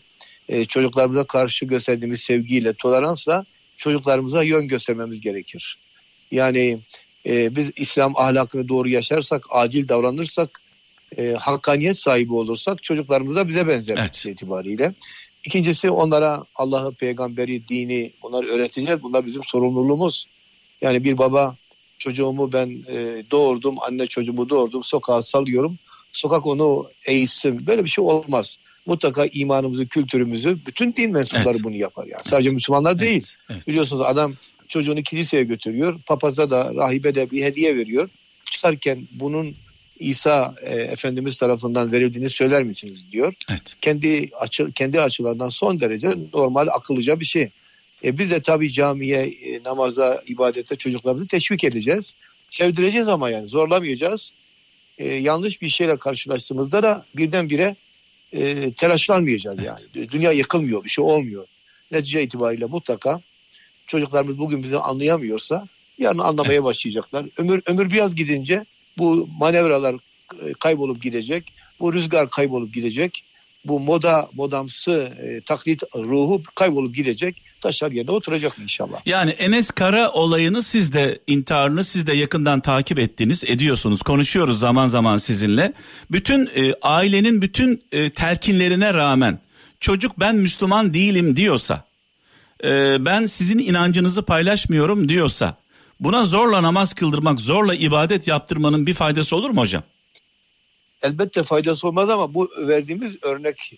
e, 0.48 0.64
çocuklarımıza 0.64 1.24
karşı 1.24 1.64
gösterdiğimiz 1.64 2.20
sevgiyle, 2.20 2.72
toleransla 2.72 3.44
çocuklarımıza 3.80 4.42
yön 4.42 4.68
göstermemiz 4.68 5.20
gerekir. 5.20 5.78
Yani 6.30 6.78
e, 7.26 7.56
biz 7.56 7.72
İslam 7.76 8.12
ahlakını 8.16 8.68
doğru 8.68 8.88
yaşarsak, 8.88 9.46
acil 9.50 9.88
davranırsak, 9.88 10.60
e, 11.18 11.32
hakkaniyet 11.32 11.98
sahibi 11.98 12.34
olursak 12.34 12.82
çocuklarımıza 12.82 13.48
bize 13.48 13.68
benzer 13.68 13.96
evet. 13.96 14.26
itibariyle. 14.26 14.94
İkincisi 15.44 15.90
onlara 15.90 16.44
Allah'ı, 16.54 16.92
peygamberi, 16.92 17.68
dini 17.68 18.12
bunları 18.22 18.46
öğreteceğiz. 18.46 19.02
Bunlar 19.02 19.26
bizim 19.26 19.44
sorumluluğumuz. 19.44 20.26
Yani 20.80 21.04
bir 21.04 21.18
baba 21.18 21.56
çocuğumu 21.98 22.52
ben 22.52 22.84
e, 22.88 23.24
doğurdum, 23.30 23.76
anne 23.80 24.06
çocuğumu 24.06 24.48
doğurdum, 24.48 24.84
sokağa 24.84 25.22
salıyorum. 25.22 25.78
Sokak 26.12 26.46
onu 26.46 26.90
eğitsin. 27.06 27.66
Böyle 27.66 27.84
bir 27.84 27.90
şey 27.90 28.04
olmaz. 28.04 28.58
Mutlaka 28.90 29.26
imanımızı, 29.32 29.86
kültürümüzü, 29.86 30.58
bütün 30.66 30.94
din 30.94 31.12
mensupları 31.12 31.50
evet. 31.50 31.64
bunu 31.64 31.76
yapar. 31.76 32.06
Yani. 32.06 32.22
Sadece 32.24 32.48
evet. 32.48 32.54
Müslümanlar 32.54 32.92
evet. 32.92 33.00
değil. 33.00 33.26
Evet. 33.50 33.68
Biliyorsunuz 33.68 34.02
adam 34.06 34.34
çocuğunu 34.68 35.02
kiliseye 35.02 35.44
götürüyor. 35.44 36.00
Papaza 36.06 36.50
da, 36.50 36.74
rahibe 36.74 37.14
de 37.14 37.30
bir 37.30 37.42
hediye 37.42 37.76
veriyor. 37.76 38.08
Çıkarken 38.44 39.08
bunun 39.12 39.54
İsa 39.98 40.54
e, 40.62 40.74
Efendimiz 40.74 41.38
tarafından 41.38 41.92
verildiğini 41.92 42.30
söyler 42.30 42.62
misiniz 42.62 43.06
diyor. 43.12 43.34
Evet. 43.50 43.76
Kendi 43.80 44.30
açı, 44.40 44.72
kendi 44.72 45.00
açılarından 45.00 45.48
son 45.48 45.80
derece 45.80 46.14
normal 46.34 46.66
akıllıca 46.66 47.20
bir 47.20 47.24
şey. 47.24 47.50
E, 48.04 48.18
biz 48.18 48.30
de 48.30 48.42
tabii 48.42 48.72
camiye, 48.72 49.22
e, 49.22 49.62
namaza, 49.64 50.22
ibadete 50.26 50.76
çocuklarımızı 50.76 51.26
teşvik 51.26 51.64
edeceğiz. 51.64 52.14
Sevdireceğiz 52.50 53.08
ama 53.08 53.30
yani 53.30 53.48
zorlamayacağız. 53.48 54.34
E, 54.98 55.08
yanlış 55.08 55.62
bir 55.62 55.68
şeyle 55.68 55.96
karşılaştığımızda 55.96 56.82
da 56.82 57.04
birdenbire 57.16 57.76
e, 58.32 58.72
telaşlanmayacağız 58.72 59.58
evet. 59.58 59.88
yani. 59.94 60.08
Dünya 60.10 60.32
yıkılmıyor, 60.32 60.84
bir 60.84 60.90
şey 60.90 61.04
olmuyor. 61.04 61.46
Netice 61.92 62.22
itibariyle 62.22 62.64
mutlaka 62.64 63.20
çocuklarımız 63.86 64.38
bugün 64.38 64.62
bizi 64.62 64.78
anlayamıyorsa 64.78 65.68
yarın 65.98 66.18
anlamaya 66.18 66.54
evet. 66.54 66.64
başlayacaklar. 66.64 67.26
Ömür 67.38 67.62
ömür 67.66 67.90
biraz 67.90 68.14
gidince 68.14 68.64
bu 68.98 69.28
manevralar 69.38 69.94
e, 69.94 70.52
kaybolup 70.60 71.02
gidecek. 71.02 71.52
Bu 71.80 71.92
rüzgar 71.92 72.30
kaybolup 72.30 72.74
gidecek. 72.74 73.24
Bu 73.64 73.80
moda 73.80 74.30
modamsı 74.34 75.12
e, 75.22 75.40
taklit 75.40 75.82
ruhu 75.94 76.42
kaybolup 76.54 76.94
gidecek. 76.94 77.42
Taşlar 77.60 77.90
yerine 77.90 78.10
oturacak 78.10 78.58
inşallah. 78.58 79.00
Yani 79.06 79.30
Enes 79.30 79.70
Kara 79.70 80.12
olayını 80.12 80.62
siz 80.62 80.92
de 80.92 81.18
intiharını 81.26 81.84
siz 81.84 82.06
de 82.06 82.12
yakından 82.12 82.60
takip 82.60 82.98
ettiniz, 82.98 83.44
ediyorsunuz. 83.44 84.02
Konuşuyoruz 84.02 84.58
zaman 84.58 84.86
zaman 84.86 85.16
sizinle. 85.16 85.72
Bütün 86.10 86.50
e, 86.56 86.74
ailenin 86.82 87.42
bütün 87.42 87.84
e, 87.92 88.10
telkinlerine 88.10 88.94
rağmen 88.94 89.38
çocuk 89.80 90.20
ben 90.20 90.36
Müslüman 90.36 90.94
değilim 90.94 91.36
diyorsa, 91.36 91.84
e, 92.64 92.96
ben 93.04 93.24
sizin 93.24 93.58
inancınızı 93.58 94.22
paylaşmıyorum 94.22 95.08
diyorsa 95.08 95.60
Buna 96.00 96.24
zorla 96.24 96.62
namaz 96.62 96.92
kıldırmak, 96.94 97.40
zorla 97.40 97.74
ibadet 97.74 98.28
yaptırmanın 98.28 98.86
bir 98.86 98.94
faydası 98.94 99.36
olur 99.36 99.50
mu 99.50 99.60
hocam? 99.60 99.82
Elbette 101.02 101.42
faydası 101.42 101.88
olmaz 101.88 102.10
ama 102.10 102.34
bu 102.34 102.50
verdiğimiz 102.68 103.14
örnek 103.22 103.72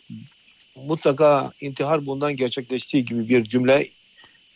mutlaka 0.77 1.53
intihar 1.61 2.07
bundan 2.07 2.37
gerçekleştiği 2.37 3.05
gibi 3.05 3.29
bir 3.29 3.45
cümle 3.45 3.87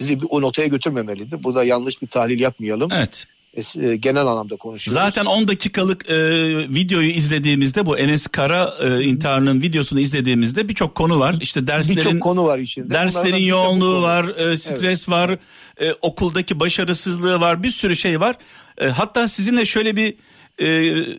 bizi 0.01 0.19
o 0.29 0.43
notaya 0.43 0.69
götürmemelidir. 0.69 1.45
Burada 1.45 1.65
yanlış 1.65 2.03
bir 2.03 2.07
tahlil 2.07 2.41
yapmayalım. 2.41 2.91
Evet. 2.95 3.27
E, 3.57 3.97
genel 3.97 4.27
anlamda 4.27 4.57
konuşuyoruz. 4.57 5.03
Zaten 5.03 5.25
10 5.25 5.49
dakikalık 5.49 6.11
e, 6.11 6.17
videoyu 6.69 7.11
izlediğimizde 7.11 7.87
bu 7.87 7.99
Enes 7.99 8.27
Kara 8.27 8.75
e, 8.83 9.03
intiharının 9.03 9.63
videosunu 9.63 10.01
izlediğimizde 10.01 10.69
birçok 10.69 10.95
konu 10.95 11.19
var. 11.19 11.37
İşte 11.41 11.67
derslerin 11.67 11.99
birçok 11.99 12.23
konu 12.23 12.45
var 12.45 12.59
içinde. 12.59 12.91
Derslerin 12.91 13.45
yoğunluğu 13.45 14.03
var, 14.03 14.25
e, 14.25 14.57
stres 14.57 15.09
evet. 15.09 15.09
var, 15.09 15.39
e, 15.81 15.93
okuldaki 15.93 16.61
başarısızlığı 16.61 17.41
var, 17.41 17.63
bir 17.63 17.71
sürü 17.71 17.97
şey 17.97 18.21
var. 18.21 18.37
E, 18.79 18.87
hatta 18.87 19.29
sizinle 19.29 19.65
şöyle 19.65 19.97
bir 19.97 20.15
e, 20.59 20.67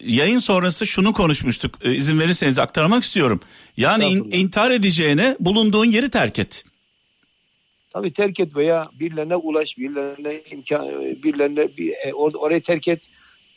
yayın 0.01 0.39
sonrası 0.39 0.87
şunu 0.87 1.13
konuşmuştuk. 1.13 1.79
E, 1.81 1.93
izin 1.93 2.19
verirseniz 2.19 2.59
aktarmak 2.59 3.03
istiyorum. 3.03 3.39
Yani 3.77 4.05
in, 4.05 4.31
intihar 4.31 4.71
edeceğine 4.71 5.35
bulunduğun 5.39 5.85
yeri 5.85 6.09
terk 6.09 6.39
et. 6.39 6.63
Tabii 7.89 8.13
terk 8.13 8.39
et 8.39 8.55
veya 8.55 8.89
birilerine 8.99 9.35
ulaş, 9.35 9.77
birilerine 9.77 10.41
imkan, 10.51 10.87
birilerine 11.23 11.67
bir, 11.77 11.93
e, 12.05 12.13
or, 12.13 12.33
orayı 12.33 12.61
terk 12.61 12.87
et. 12.87 13.09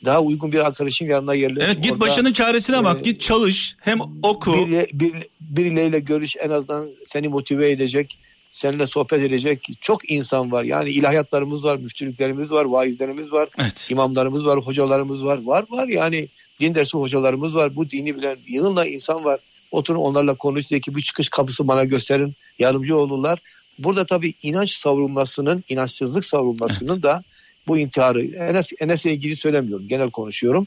Daha 0.04 0.22
uygun 0.22 0.52
bir 0.52 0.58
arkadaşın 0.58 1.06
yanına 1.06 1.34
yerleş. 1.34 1.64
Evet 1.66 1.82
git 1.82 1.92
Orada, 1.92 2.00
başının 2.00 2.32
çaresine 2.32 2.76
e, 2.76 2.84
bak. 2.84 3.04
Git 3.04 3.20
çalış. 3.20 3.76
Hem 3.80 4.00
oku. 4.22 4.68
Bir, 4.68 5.00
bir, 5.00 5.14
birileriyle 5.40 6.00
görüş 6.00 6.36
en 6.40 6.50
azından 6.50 6.90
seni 7.06 7.28
motive 7.28 7.70
edecek. 7.70 8.18
Seninle 8.50 8.86
sohbet 8.86 9.20
edecek 9.20 9.68
çok 9.80 10.10
insan 10.10 10.52
var. 10.52 10.64
Yani 10.64 10.90
ilahiyatlarımız 10.90 11.64
var, 11.64 11.76
müftülüklerimiz 11.76 12.50
var, 12.50 12.64
vaizlerimiz 12.64 13.32
var, 13.32 13.48
evet. 13.58 13.90
imamlarımız 13.90 14.46
var, 14.46 14.58
hocalarımız 14.58 15.24
var. 15.24 15.42
Var 15.44 15.64
var 15.70 15.88
yani 15.88 16.28
din 16.60 16.74
dersi 16.74 16.98
hocalarımız 16.98 17.54
var. 17.54 17.76
Bu 17.76 17.90
dini 17.90 18.16
bilen 18.16 18.36
yığınla 18.46 18.86
insan 18.86 19.24
var. 19.24 19.40
Oturun 19.70 19.98
onlarla 19.98 20.34
konuş 20.34 20.70
diye 20.70 20.80
ki 20.80 20.96
bir 20.96 21.02
çıkış 21.02 21.28
kapısı 21.28 21.68
bana 21.68 21.84
gösterin. 21.84 22.34
Yardımcı 22.58 22.96
olurlar. 22.96 23.38
Burada 23.78 24.06
tabii 24.06 24.34
inanç 24.42 24.70
savrulmasının, 24.70 25.64
inançsızlık 25.68 26.24
savrulmasının 26.24 26.92
evet. 26.92 27.02
da 27.02 27.22
bu 27.66 27.78
intiharı 27.78 28.24
Enes, 28.24 28.72
Enes'le 28.80 29.06
ilgili 29.06 29.36
söylemiyorum. 29.36 29.88
Genel 29.88 30.10
konuşuyorum. 30.10 30.66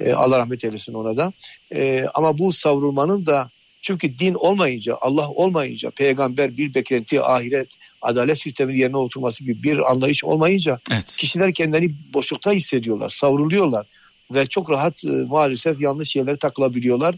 Ee, 0.00 0.12
Allah 0.12 0.38
rahmet 0.38 0.64
eylesin 0.64 0.94
ona 0.94 1.16
da. 1.16 1.32
Ee, 1.74 2.06
ama 2.14 2.38
bu 2.38 2.52
savrulmanın 2.52 3.26
da 3.26 3.50
çünkü 3.82 4.18
din 4.18 4.34
olmayınca, 4.34 4.98
Allah 5.00 5.28
olmayınca, 5.30 5.90
peygamber, 5.90 6.56
bir 6.56 6.74
beklenti, 6.74 7.22
ahiret, 7.22 7.68
adalet 8.02 8.38
sisteminin 8.38 8.78
yerine 8.78 8.96
oturması 8.96 9.44
gibi 9.44 9.62
bir 9.62 9.90
anlayış 9.90 10.24
olmayınca 10.24 10.78
evet. 10.90 11.16
kişiler 11.16 11.54
kendilerini 11.54 11.92
boşlukta 12.14 12.52
hissediyorlar, 12.52 13.08
savruluyorlar 13.08 13.86
ve 14.30 14.46
çok 14.46 14.70
rahat 14.70 15.04
e, 15.04 15.08
maalesef 15.08 15.80
yanlış 15.80 16.16
yerlere 16.16 16.36
takılabiliyorlar. 16.36 17.14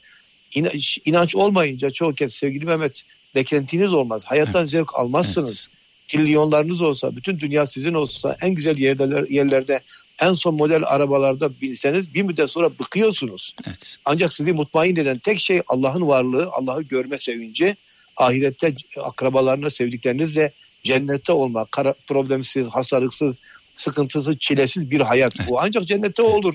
İnanç, 0.54 0.98
inanç 1.04 1.36
olmayınca 1.36 1.90
çoğu 1.90 2.14
kez 2.14 2.34
sevgili 2.34 2.64
Mehmet 2.64 3.02
beklentiniz 3.34 3.92
olmaz. 3.92 4.24
Hayattan 4.24 4.60
evet. 4.60 4.70
zevk 4.70 4.94
almazsınız. 4.94 5.68
Evet. 5.70 5.84
Trilyonlarınız 6.08 6.82
olsa, 6.82 7.16
bütün 7.16 7.40
dünya 7.40 7.66
sizin 7.66 7.94
olsa, 7.94 8.36
en 8.42 8.50
güzel 8.50 8.78
yerler, 8.78 9.28
yerlerde 9.28 9.80
en 10.22 10.32
son 10.32 10.54
model 10.54 10.82
arabalarda 10.86 11.60
binseniz 11.60 12.14
bir 12.14 12.22
müddet 12.22 12.50
sonra 12.50 12.78
bıkıyorsunuz. 12.78 13.54
Evet. 13.66 13.96
Ancak 14.04 14.32
sizi 14.32 14.52
mutmain 14.52 14.96
eden 14.96 15.18
tek 15.18 15.40
şey 15.40 15.62
Allah'ın 15.68 16.08
varlığı, 16.08 16.50
Allah'ı 16.52 16.82
görme 16.82 17.18
sevinci, 17.18 17.76
ahirette 18.16 18.74
akrabalarına, 19.02 19.70
sevdiklerinizle 19.70 20.52
cennette 20.84 21.32
olmak, 21.32 21.72
kara, 21.72 21.94
problemsiz, 22.06 22.68
hastalıksız, 22.68 23.42
sıkıntısız, 23.76 24.38
çilesiz 24.38 24.90
bir 24.90 25.00
hayat. 25.00 25.32
Evet. 25.40 25.50
Bu 25.50 25.60
ancak 25.60 25.86
cennette 25.86 26.22
olur. 26.22 26.54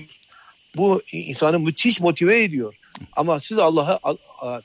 Bu 0.76 1.02
insanı 1.12 1.58
müthiş 1.58 2.00
motive 2.00 2.42
ediyor. 2.42 2.74
Ama 3.16 3.40
siz 3.40 3.58
Allah'ı 3.58 3.98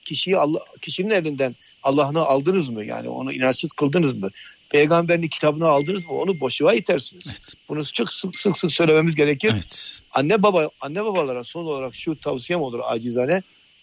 kişiyi 0.05 0.37
Allah 0.37 0.59
kişinin 0.81 1.09
elinden 1.09 1.55
Allah'ını 1.83 2.25
aldınız 2.25 2.69
mı? 2.69 2.85
Yani 2.85 3.09
onu 3.09 3.33
inançsız 3.33 3.71
kıldınız 3.71 4.13
mı? 4.13 4.29
Peygamberin 4.69 5.27
kitabını 5.27 5.67
aldınız 5.67 6.05
mı? 6.05 6.13
Onu 6.13 6.39
boşluğa 6.39 6.73
itersiniz. 6.73 7.27
Evet. 7.29 7.53
Bunu 7.69 7.85
çok 7.85 8.13
sık 8.13 8.39
sık, 8.39 8.57
sık 8.57 8.71
söylememiz 8.71 9.15
gerekir. 9.15 9.51
Evet. 9.53 9.99
Anne 10.11 10.43
baba 10.43 10.69
anne 10.81 11.05
babalara 11.05 11.43
son 11.43 11.65
olarak 11.65 11.95
şu 11.95 12.19
tavsiyem 12.19 12.61
olur 12.61 12.79
acizane. 12.83 13.41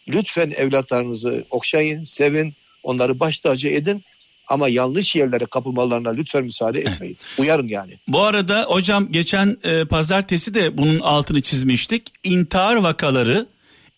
Lütfen 0.09 0.51
evlatlarınızı 0.51 1.45
okşayın, 1.51 2.05
sevin, 2.05 2.55
onları 2.83 3.21
baş 3.21 3.39
tacı 3.39 3.69
edin 3.69 4.03
ama 4.49 4.69
yanlış 4.69 5.15
yerlere 5.15 5.47
kapılmalarına 5.47 6.11
lütfen 6.11 6.45
müsaade 6.45 6.81
etmeyin. 6.81 7.17
Uyarın 7.39 7.69
yani. 7.69 7.99
Bu 8.09 8.23
arada 8.23 8.65
hocam 8.69 9.13
geçen 9.13 9.57
e, 9.65 9.85
pazartesi 9.85 10.55
de 10.55 10.79
bunun 10.79 11.01
altını 11.01 11.41
çizmiştik. 11.43 12.03
İntihar 12.25 12.77
vakaları 12.77 13.47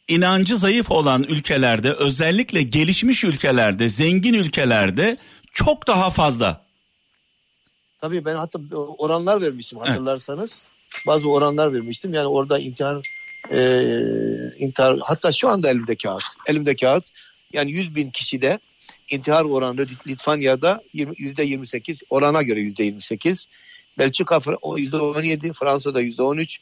inancı 0.09 0.57
zayıf 0.57 0.91
olan 0.91 1.23
ülkelerde 1.23 1.93
özellikle 1.93 2.63
gelişmiş 2.63 3.25
ülkelerde, 3.25 3.89
zengin 3.89 4.35
ülkelerde 4.35 5.17
çok 5.53 5.87
daha 5.87 6.11
fazla. 6.11 6.65
Tabii 8.01 8.25
ben 8.25 8.37
hatta 8.37 8.59
oranlar 8.77 9.41
vermiştim 9.41 9.79
hatırlarsanız. 9.79 10.67
Evet. 10.67 11.07
Bazı 11.07 11.29
oranlar 11.31 11.73
vermiştim. 11.73 12.15
Yani 12.15 12.27
orada 12.27 12.59
intihar 12.59 13.03
e, 13.53 13.59
intihar 14.59 14.99
hatta 15.03 15.33
şu 15.33 15.49
anda 15.49 15.71
elimde 15.71 15.97
kağıt. 15.97 16.25
Elimde 16.49 16.77
kağıt. 16.77 17.05
Yani 17.53 17.73
100 17.73 17.95
bin 17.95 18.11
kişide 18.11 18.59
intihar 19.11 19.45
oranı 19.45 19.87
Litvanya'da 20.07 20.83
yüzde 21.19 21.43
28 21.45 22.03
orana 22.11 22.43
göre 22.43 22.63
yüzde 22.63 22.85
28. 22.85 23.47
Belçika 23.99 24.41
yüzde 24.77 24.97
17, 24.97 25.53
Fransa'da 25.53 26.01
yüzde 26.01 26.23
13, 26.23 26.61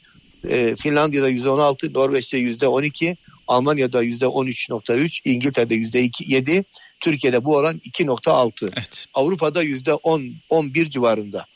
e, 0.49 0.77
Finlandiya'da 0.77 1.29
yüzde 1.29 1.49
16, 1.49 1.93
Norveç'te 1.93 2.39
yüzde 2.39 2.69
12, 2.69 3.17
Almanya'da 3.49 4.03
yüzde 4.03 4.25
13.3, 4.25 5.29
İngiltere'de 5.29 5.75
yüzde 5.75 6.09
7, 6.21 6.65
Türkiye'de 7.01 7.45
bu 7.45 7.57
oran 7.57 7.79
2.6. 7.79 8.71
Evet. 8.77 9.07
Avrupa'da 9.15 9.63
yüzde 9.63 9.95
10, 9.95 10.33
11 10.49 10.91
civarında. 10.91 11.47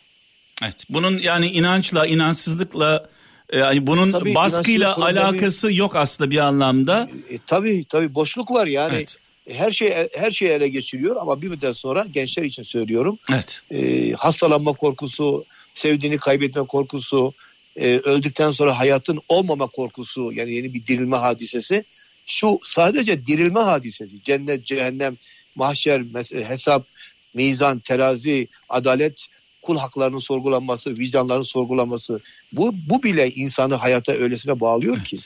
Evet. 0.62 0.84
Bunun 0.88 1.18
yani 1.18 1.46
inançla, 1.46 2.06
inançsızlıkla 2.06 3.08
yani 3.52 3.86
bunun 3.86 4.12
tabii, 4.12 4.34
baskıyla 4.34 4.96
alakası 4.96 5.72
yok 5.72 5.96
aslında 5.96 6.30
bir 6.30 6.38
anlamda. 6.38 7.08
E, 7.30 7.38
tabii 7.46 7.84
tabii 7.88 8.14
boşluk 8.14 8.50
var 8.50 8.66
yani. 8.66 8.94
Evet 8.94 9.16
her 9.50 9.72
şey 9.72 10.08
her 10.14 10.30
şeyi 10.30 10.50
ele 10.50 10.68
geçiriyor 10.68 11.16
ama 11.16 11.42
bir 11.42 11.48
müddet 11.48 11.76
sonra 11.76 12.06
gençler 12.10 12.44
için 12.44 12.62
söylüyorum. 12.62 13.18
Evet. 13.32 13.62
E, 13.70 14.12
hastalanma 14.12 14.72
korkusu, 14.72 15.44
sevdiğini 15.74 16.18
kaybetme 16.18 16.62
korkusu, 16.62 17.32
e, 17.76 17.98
öldükten 17.98 18.50
sonra 18.50 18.78
hayatın 18.78 19.20
olmama 19.28 19.66
korkusu 19.66 20.32
yani 20.32 20.54
yeni 20.54 20.74
bir 20.74 20.86
dirilme 20.86 21.16
hadisesi. 21.16 21.84
Şu 22.26 22.60
sadece 22.62 23.26
dirilme 23.26 23.60
hadisesi. 23.60 24.22
Cennet, 24.24 24.64
cehennem, 24.64 25.16
mahşer, 25.54 26.02
hesap, 26.48 26.86
mizan, 27.34 27.78
terazi, 27.78 28.48
adalet, 28.68 29.26
kul 29.62 29.76
haklarının 29.76 30.18
sorgulanması, 30.18 30.98
vicdanların 30.98 31.42
sorgulanması. 31.42 32.20
Bu 32.52 32.74
bu 32.88 33.02
bile 33.02 33.30
insanı 33.30 33.74
hayata 33.74 34.12
öylesine 34.12 34.60
bağlıyor 34.60 34.96
evet. 34.96 35.06
ki. 35.06 35.16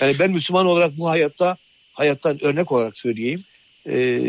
Yani 0.00 0.18
ben 0.18 0.30
Müslüman 0.30 0.66
olarak 0.66 0.98
bu 0.98 1.08
hayatta 1.08 1.56
hayattan 1.92 2.44
örnek 2.44 2.72
olarak 2.72 2.96
söyleyeyim 2.96 3.44
e, 3.88 4.20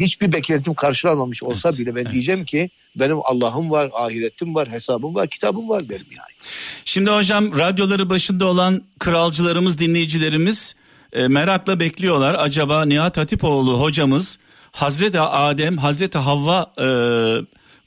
hiçbir 0.00 0.32
beklentim 0.32 0.74
karşılanmamış 0.74 1.42
olsa 1.42 1.68
evet, 1.68 1.78
bile 1.78 1.94
ben 1.94 2.02
evet. 2.02 2.12
diyeceğim 2.12 2.44
ki 2.44 2.70
benim 2.96 3.16
Allah'ım 3.24 3.70
var, 3.70 3.90
ahiretim 3.94 4.54
var, 4.54 4.68
hesabım 4.68 5.14
var, 5.14 5.28
kitabım 5.28 5.68
var 5.68 5.88
derim 5.88 6.06
yani. 6.10 6.50
Şimdi 6.84 7.10
hocam 7.10 7.58
radyoları 7.58 8.10
başında 8.10 8.46
olan 8.46 8.82
kralcılarımız, 8.98 9.78
dinleyicilerimiz 9.78 10.74
e, 11.12 11.28
merakla 11.28 11.80
bekliyorlar. 11.80 12.36
Acaba 12.38 12.84
Nihat 12.84 13.16
Hatipoğlu 13.16 13.80
hocamız 13.80 14.38
Hazreti 14.72 15.20
Adem, 15.20 15.78
Hazreti 15.78 16.18
Havva 16.18 16.72
e, 16.78 16.86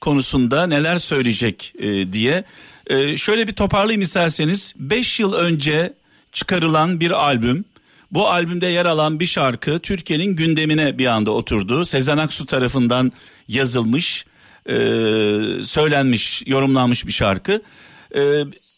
konusunda 0.02 0.68
neler 0.68 0.98
söyleyecek 0.98 1.74
e, 1.80 2.14
diye. 2.14 2.44
E, 2.88 3.18
şöyle 3.18 3.48
bir 3.48 3.54
toparlayayım 3.54 4.02
isterseniz. 4.02 4.74
5 4.78 5.20
yıl 5.20 5.34
önce 5.34 5.94
çıkarılan 6.32 7.00
bir 7.00 7.12
albüm 7.12 7.66
bu 8.12 8.30
albümde 8.30 8.68
yer 8.68 8.86
alan 8.86 9.20
bir 9.20 9.26
şarkı 9.26 9.80
Türkiye'nin 9.80 10.36
gündemine 10.36 10.98
bir 10.98 11.06
anda 11.06 11.32
oturdu. 11.32 11.86
Sezen 11.86 12.18
Aksu 12.18 12.46
tarafından 12.46 13.12
yazılmış, 13.48 14.26
e, 14.66 14.74
söylenmiş, 15.64 16.44
yorumlanmış 16.46 17.08
bir 17.08 17.12
şarkı. 17.12 17.62
E, 18.16 18.22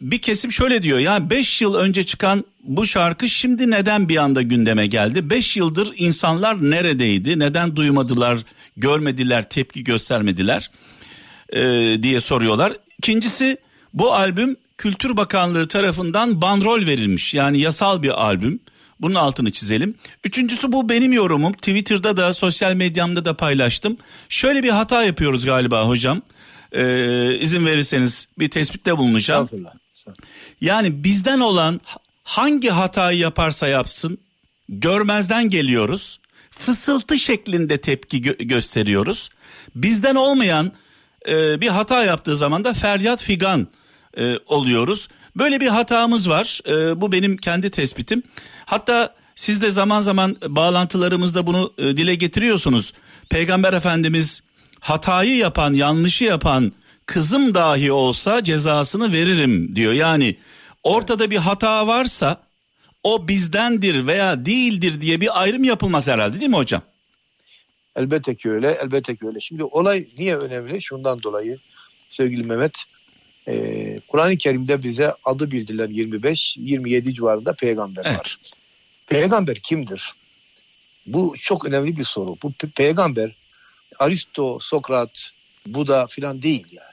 bir 0.02 0.18
kesim 0.22 0.52
şöyle 0.52 0.84
diyor 0.84 1.00
yani 1.00 1.30
5 1.30 1.62
yıl 1.62 1.76
önce 1.76 2.04
çıkan 2.04 2.46
bu 2.64 2.86
şarkı 2.86 3.30
şimdi 3.30 3.72
neden 3.72 4.10
bir 4.10 4.18
anda 4.18 4.42
gündeme 4.42 4.88
geldi? 4.88 5.30
5 5.30 5.58
yıldır 5.58 5.94
insanlar 5.96 6.72
neredeydi? 6.72 7.40
Neden 7.40 7.76
duymadılar, 7.76 8.40
görmediler, 8.78 9.50
tepki 9.50 9.84
göstermediler 9.84 10.72
e, 11.54 11.60
diye 12.04 12.22
soruyorlar. 12.22 12.74
İkincisi 12.98 13.58
bu 13.94 14.14
albüm 14.14 14.56
Kültür 14.78 15.18
Bakanlığı 15.18 15.68
tarafından 15.68 16.42
bandrol 16.42 16.86
verilmiş. 16.86 17.34
Yani 17.34 17.60
yasal 17.60 18.04
bir 18.04 18.24
albüm. 18.24 18.60
Bunun 19.02 19.16
altını 19.16 19.52
çizelim. 19.52 19.96
Üçüncüsü 20.24 20.72
bu 20.72 20.90
benim 20.90 21.14
yorumum. 21.14 21.54
Twitter'da 21.54 22.18
da 22.18 22.34
sosyal 22.34 22.74
medyamda 22.74 23.26
da 23.26 23.38
paylaştım. 23.38 23.98
Şöyle 24.30 24.64
bir 24.64 24.70
hata 24.70 25.04
yapıyoruz 25.04 25.46
galiba 25.46 25.88
hocam. 25.88 26.22
Ee, 26.74 27.38
izin 27.42 27.66
verirseniz 27.66 28.28
bir 28.40 28.48
tespitte 28.50 28.98
bulunacağım. 28.98 29.50
Yani 30.62 31.04
bizden 31.04 31.40
olan 31.40 31.82
hangi 32.24 32.70
hatayı 32.70 33.18
yaparsa 33.20 33.68
yapsın 33.68 34.18
görmezden 34.70 35.50
geliyoruz. 35.50 36.20
Fısıltı 36.52 37.20
şeklinde 37.20 37.82
tepki 37.82 38.22
gö- 38.22 38.44
gösteriyoruz. 38.44 39.30
Bizden 39.76 40.16
olmayan 40.16 40.72
e, 41.30 41.62
bir 41.62 41.68
hata 41.68 42.04
yaptığı 42.04 42.36
zaman 42.36 42.64
da 42.64 42.74
feryat 42.74 43.24
figan 43.24 43.68
e, 44.18 44.38
oluyoruz. 44.46 45.08
Böyle 45.38 45.60
bir 45.62 45.68
hatamız 45.68 46.30
var. 46.30 46.60
E, 46.68 47.02
bu 47.02 47.12
benim 47.12 47.38
kendi 47.38 47.70
tespitim. 47.72 48.24
Hatta 48.66 49.16
siz 49.36 49.62
de 49.62 49.70
zaman 49.70 50.02
zaman 50.02 50.38
bağlantılarımızda 50.48 51.48
bunu 51.48 51.74
e, 51.78 51.84
dile 51.84 52.16
getiriyorsunuz. 52.16 52.94
Peygamber 53.30 53.74
Efendimiz 53.74 54.42
hatayı 54.80 55.38
yapan, 55.38 55.74
yanlışı 55.74 56.24
yapan 56.24 56.72
kızım 57.06 57.56
dahi 57.56 57.92
olsa 57.92 58.44
cezasını 58.44 59.14
veririm 59.14 59.76
diyor. 59.76 59.94
Yani 59.94 60.38
ortada 60.84 61.32
bir 61.32 61.38
hata 61.38 61.88
varsa 61.88 62.42
o 63.04 63.28
bizdendir 63.28 64.08
veya 64.08 64.46
değildir 64.46 65.02
diye 65.02 65.22
bir 65.22 65.42
ayrım 65.42 65.64
yapılmaz 65.64 66.08
herhalde 66.08 66.40
değil 66.40 66.50
mi 66.50 66.56
hocam? 66.56 66.82
Elbette 67.96 68.36
ki 68.36 68.52
öyle, 68.52 68.78
elbette 68.84 69.16
ki 69.16 69.28
öyle. 69.28 69.42
Şimdi 69.42 69.64
olay 69.64 70.08
niye 70.18 70.38
önemli? 70.38 70.82
Şundan 70.82 71.24
dolayı 71.24 71.58
sevgili 72.10 72.44
Mehmet, 72.44 72.84
ee, 73.48 74.00
Kur'an-ı 74.08 74.38
Kerim'de 74.38 74.84
bize 74.84 75.14
adı 75.24 75.52
bildirilen 75.52 75.92
25-27 75.92 77.14
civarında 77.14 77.54
peygamber 77.54 78.06
evet. 78.06 78.20
var. 78.20 78.40
Peygamber 79.08 79.56
kimdir? 79.56 80.14
Bu 81.06 81.36
çok 81.40 81.66
önemli 81.66 81.98
bir 81.98 82.04
soru. 82.04 82.38
Bu 82.44 82.52
pe- 82.52 82.72
peygamber 82.72 83.36
Aristo, 84.00 84.60
Sokrat, 84.62 85.32
Buda 85.68 86.08
filan 86.08 86.42
değil 86.42 86.66
yani. 86.72 86.88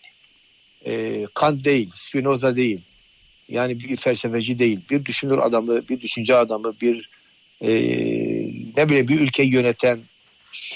Ee, 0.86 1.26
Kant 1.34 1.64
değil, 1.64 1.90
Spinoza 1.94 2.56
değil. 2.56 2.80
Yani 3.48 3.80
bir 3.80 3.96
felsefeci 3.96 4.58
değil. 4.58 4.80
Bir 4.90 5.04
düşünür 5.04 5.38
adamı, 5.38 5.88
bir 5.88 6.00
düşünce 6.00 6.36
adamı, 6.36 6.74
bir 6.80 7.08
e, 7.60 7.70
ne 8.76 8.88
bileyim 8.88 9.08
bir 9.08 9.20
ülkeyi 9.20 9.52
yöneten 9.52 10.00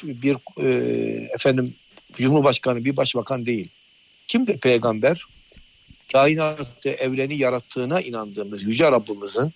bir 0.02 0.36
e, 0.60 0.68
efendim 1.34 1.74
cumhurbaşkanı, 2.12 2.84
bir 2.84 2.96
başbakan 2.96 3.46
değil. 3.46 3.68
Kimdir 4.28 4.58
peygamber? 4.58 5.24
Kainatı, 6.12 6.88
evreni 6.88 7.36
yarattığına 7.36 8.00
inandığımız 8.00 8.62
Yüce 8.62 8.92
Rabbimizin 8.92 9.52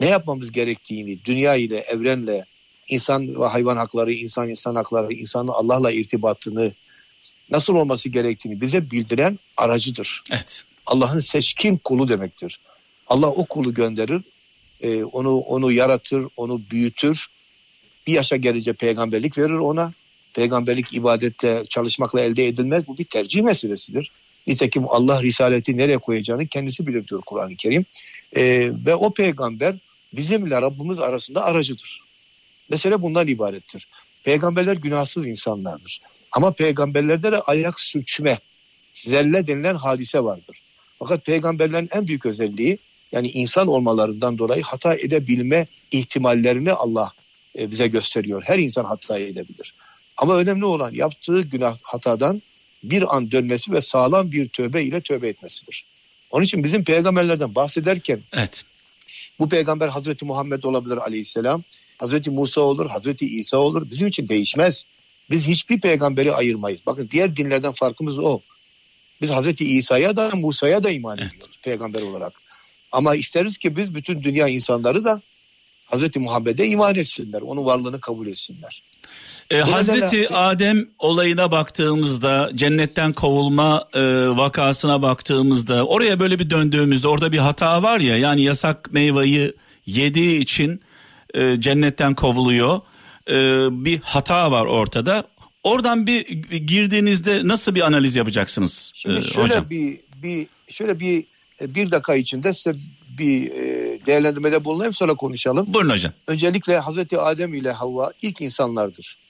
ne 0.00 0.08
yapmamız 0.08 0.52
gerektiğini, 0.52 1.18
dünya 1.24 1.54
ile, 1.54 1.78
evrenle, 1.78 2.44
insan 2.88 3.40
ve 3.40 3.46
hayvan 3.46 3.76
hakları, 3.76 4.12
insan 4.12 4.48
insan 4.48 4.74
hakları, 4.74 5.12
insanın 5.12 5.48
Allah'la 5.48 5.90
irtibatını 5.90 6.72
nasıl 7.50 7.74
olması 7.74 8.08
gerektiğini 8.08 8.60
bize 8.60 8.90
bildiren 8.90 9.38
aracıdır. 9.56 10.22
Evet. 10.32 10.64
Allah'ın 10.86 11.20
seçkin 11.20 11.76
kulu 11.76 12.08
demektir. 12.08 12.60
Allah 13.06 13.30
o 13.30 13.44
kulu 13.44 13.74
gönderir, 13.74 14.22
e, 14.80 15.04
onu 15.04 15.38
onu 15.38 15.72
yaratır, 15.72 16.26
onu 16.36 16.60
büyütür. 16.70 17.26
Bir 18.06 18.12
yaşa 18.12 18.36
gelince 18.36 18.72
peygamberlik 18.72 19.38
verir 19.38 19.52
ona. 19.52 19.92
Peygamberlik 20.34 20.94
ibadetle, 20.94 21.64
çalışmakla 21.68 22.20
elde 22.20 22.46
edilmez. 22.46 22.86
Bu 22.86 22.98
bir 22.98 23.04
tercih 23.04 23.42
meselesidir. 23.42 24.10
Nitekim 24.46 24.88
Allah 24.88 25.22
risaleti 25.22 25.76
nereye 25.76 25.98
koyacağını 25.98 26.46
kendisi 26.46 26.86
bilir 26.86 27.08
diyor 27.08 27.22
Kur'an-ı 27.26 27.56
Kerim. 27.56 27.84
E, 28.36 28.70
ve 28.86 28.94
o 28.94 29.14
peygamber 29.14 29.74
bizimle 30.12 30.62
Rabbimiz 30.62 31.00
arasında 31.00 31.44
aracıdır. 31.44 32.00
Mesele 32.68 33.02
bundan 33.02 33.28
ibarettir. 33.28 33.88
Peygamberler 34.24 34.76
günahsız 34.76 35.26
insanlardır. 35.26 36.00
Ama 36.32 36.52
peygamberlerde 36.52 37.32
de 37.32 37.40
ayak 37.40 37.80
sürçme, 37.80 38.38
zelle 38.92 39.46
denilen 39.46 39.74
hadise 39.74 40.24
vardır. 40.24 40.60
Fakat 40.98 41.24
peygamberlerin 41.24 41.88
en 41.92 42.06
büyük 42.06 42.26
özelliği 42.26 42.78
yani 43.12 43.30
insan 43.30 43.66
olmalarından 43.66 44.38
dolayı 44.38 44.62
hata 44.62 44.94
edebilme 44.94 45.66
ihtimallerini 45.90 46.72
Allah 46.72 47.12
e, 47.58 47.70
bize 47.70 47.86
gösteriyor. 47.86 48.42
Her 48.46 48.58
insan 48.58 48.84
hata 48.84 49.18
edebilir. 49.18 49.74
Ama 50.16 50.36
önemli 50.36 50.64
olan 50.64 50.94
yaptığı 50.94 51.40
günah 51.40 51.78
hatadan 51.82 52.42
bir 52.90 53.16
an 53.16 53.30
dönmesi 53.30 53.72
ve 53.72 53.80
sağlam 53.80 54.32
bir 54.32 54.48
tövbe 54.48 54.82
ile 54.82 55.00
tövbe 55.00 55.28
etmesidir. 55.28 55.84
Onun 56.30 56.44
için 56.44 56.64
bizim 56.64 56.84
peygamberlerden 56.84 57.54
bahsederken 57.54 58.20
evet. 58.32 58.62
bu 59.38 59.48
peygamber 59.48 59.88
Hazreti 59.88 60.24
Muhammed 60.24 60.62
olabilir 60.62 60.96
aleyhisselam, 60.96 61.62
Hazreti 61.98 62.30
Musa 62.30 62.60
olur, 62.60 62.90
Hazreti 62.90 63.26
İsa 63.26 63.56
olur. 63.56 63.90
Bizim 63.90 64.08
için 64.08 64.28
değişmez. 64.28 64.84
Biz 65.30 65.48
hiçbir 65.48 65.80
peygamberi 65.80 66.32
ayırmayız. 66.32 66.80
Bakın 66.86 67.08
diğer 67.12 67.36
dinlerden 67.36 67.72
farkımız 67.72 68.18
o. 68.18 68.40
Biz 69.20 69.30
Hazreti 69.30 69.64
İsa'ya 69.64 70.16
da 70.16 70.30
Musa'ya 70.34 70.82
da 70.82 70.90
iman 70.90 71.18
evet. 71.18 71.32
ediyoruz 71.32 71.58
peygamber 71.62 72.02
olarak. 72.02 72.32
Ama 72.92 73.14
isteriz 73.14 73.58
ki 73.58 73.76
biz 73.76 73.94
bütün 73.94 74.22
dünya 74.22 74.48
insanları 74.48 75.04
da 75.04 75.22
Hazreti 75.84 76.18
Muhammed'e 76.18 76.66
iman 76.66 76.94
etsinler. 76.94 77.40
Onun 77.40 77.64
varlığını 77.64 78.00
kabul 78.00 78.26
etsinler. 78.26 78.82
Ee, 79.54 79.60
Hazreti. 79.60 80.28
Adem 80.28 80.86
olayına 80.98 81.50
baktığımızda 81.50 82.50
cennetten 82.54 83.12
kovulma 83.12 83.88
e, 83.94 84.02
vakasına 84.28 85.02
baktığımızda 85.02 85.86
oraya 85.86 86.20
böyle 86.20 86.38
bir 86.38 86.50
döndüğümüzde 86.50 87.08
orada 87.08 87.32
bir 87.32 87.38
hata 87.38 87.82
var 87.82 88.00
ya 88.00 88.18
yani 88.18 88.42
yasak 88.42 88.92
meyveyi 88.92 89.52
yediği 89.86 90.40
için 90.40 90.80
e, 91.34 91.60
cennetten 91.60 92.14
kovuluyor. 92.14 92.80
E, 93.30 93.34
bir 93.84 94.00
hata 94.00 94.50
var 94.50 94.66
ortada. 94.66 95.24
Oradan 95.62 96.06
bir 96.06 96.28
girdiğinizde 96.58 97.48
nasıl 97.48 97.74
bir 97.74 97.80
analiz 97.80 98.16
yapacaksınız 98.16 98.92
Şimdi 98.94 99.18
e, 99.18 99.22
şöyle 99.22 99.48
hocam? 99.48 99.70
bir 99.70 100.00
bir 100.22 100.46
şöyle 100.68 101.00
bir 101.00 101.24
e, 101.60 101.74
bir 101.74 101.90
dakika 101.90 102.14
içinde 102.14 102.52
size 102.52 102.78
bir 103.18 103.50
e, 103.50 103.98
değerlendirmede 104.06 104.64
bulunayım 104.64 104.94
sonra 104.94 105.14
konuşalım. 105.14 105.74
Buyurun 105.74 105.90
hocam. 105.90 106.12
Öncelikle 106.26 106.78
Hazreti 106.78 107.18
Adem 107.18 107.54
ile 107.54 107.72
Havva 107.72 108.12
ilk 108.22 108.40
insanlardır. 108.40 109.23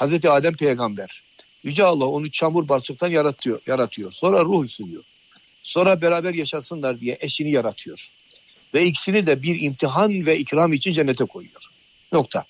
Hazreti 0.00 0.30
Adem 0.30 0.54
peygamber. 0.54 1.22
Yüce 1.64 1.84
Allah 1.84 2.04
onu 2.04 2.30
çamur 2.30 2.68
balçıktan 2.68 3.08
yaratıyor, 3.08 3.60
yaratıyor. 3.66 4.12
Sonra 4.12 4.44
ruh 4.44 4.64
üflüyor. 4.64 5.02
Sonra 5.62 6.00
beraber 6.00 6.34
yaşasınlar 6.34 7.00
diye 7.00 7.18
eşini 7.20 7.50
yaratıyor. 7.50 8.10
Ve 8.74 8.86
ikisini 8.86 9.26
de 9.26 9.42
bir 9.42 9.60
imtihan 9.62 10.26
ve 10.26 10.38
ikram 10.38 10.72
için 10.72 10.92
cennete 10.92 11.24
koyuyor. 11.24 11.62
Nokta. 12.12 12.44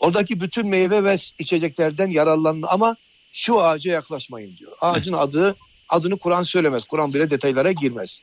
Oradaki 0.00 0.40
bütün 0.40 0.66
meyve 0.66 1.04
ve 1.04 1.16
içeceklerden 1.38 2.10
yararlanın 2.10 2.62
ama 2.62 2.96
şu 3.32 3.60
ağaca 3.60 3.92
yaklaşmayın 3.92 4.56
diyor. 4.56 4.72
Ağacın 4.80 5.12
evet. 5.12 5.22
adı 5.22 5.56
adını 5.88 6.18
Kur'an 6.18 6.42
söylemez. 6.42 6.84
Kur'an 6.84 7.14
bile 7.14 7.30
detaylara 7.30 7.72
girmez. 7.72 8.20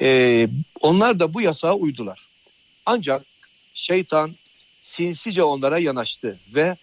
Ee, 0.00 0.48
onlar 0.80 1.20
da 1.20 1.34
bu 1.34 1.40
yasağa 1.40 1.74
uydular. 1.74 2.26
Ancak 2.86 3.22
şeytan 3.74 4.36
sinsice 4.82 5.42
onlara 5.42 5.78
yanaştı 5.78 6.38
ve 6.54 6.76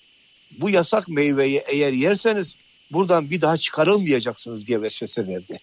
bu 0.57 0.69
yasak 0.69 1.09
meyveyi 1.09 1.63
eğer 1.67 1.93
yerseniz 1.93 2.55
buradan 2.91 3.29
bir 3.29 3.41
daha 3.41 3.57
çıkarılmayacaksınız 3.57 4.67
diye 4.67 4.81
vesvese 4.81 5.27
verdi. 5.27 5.59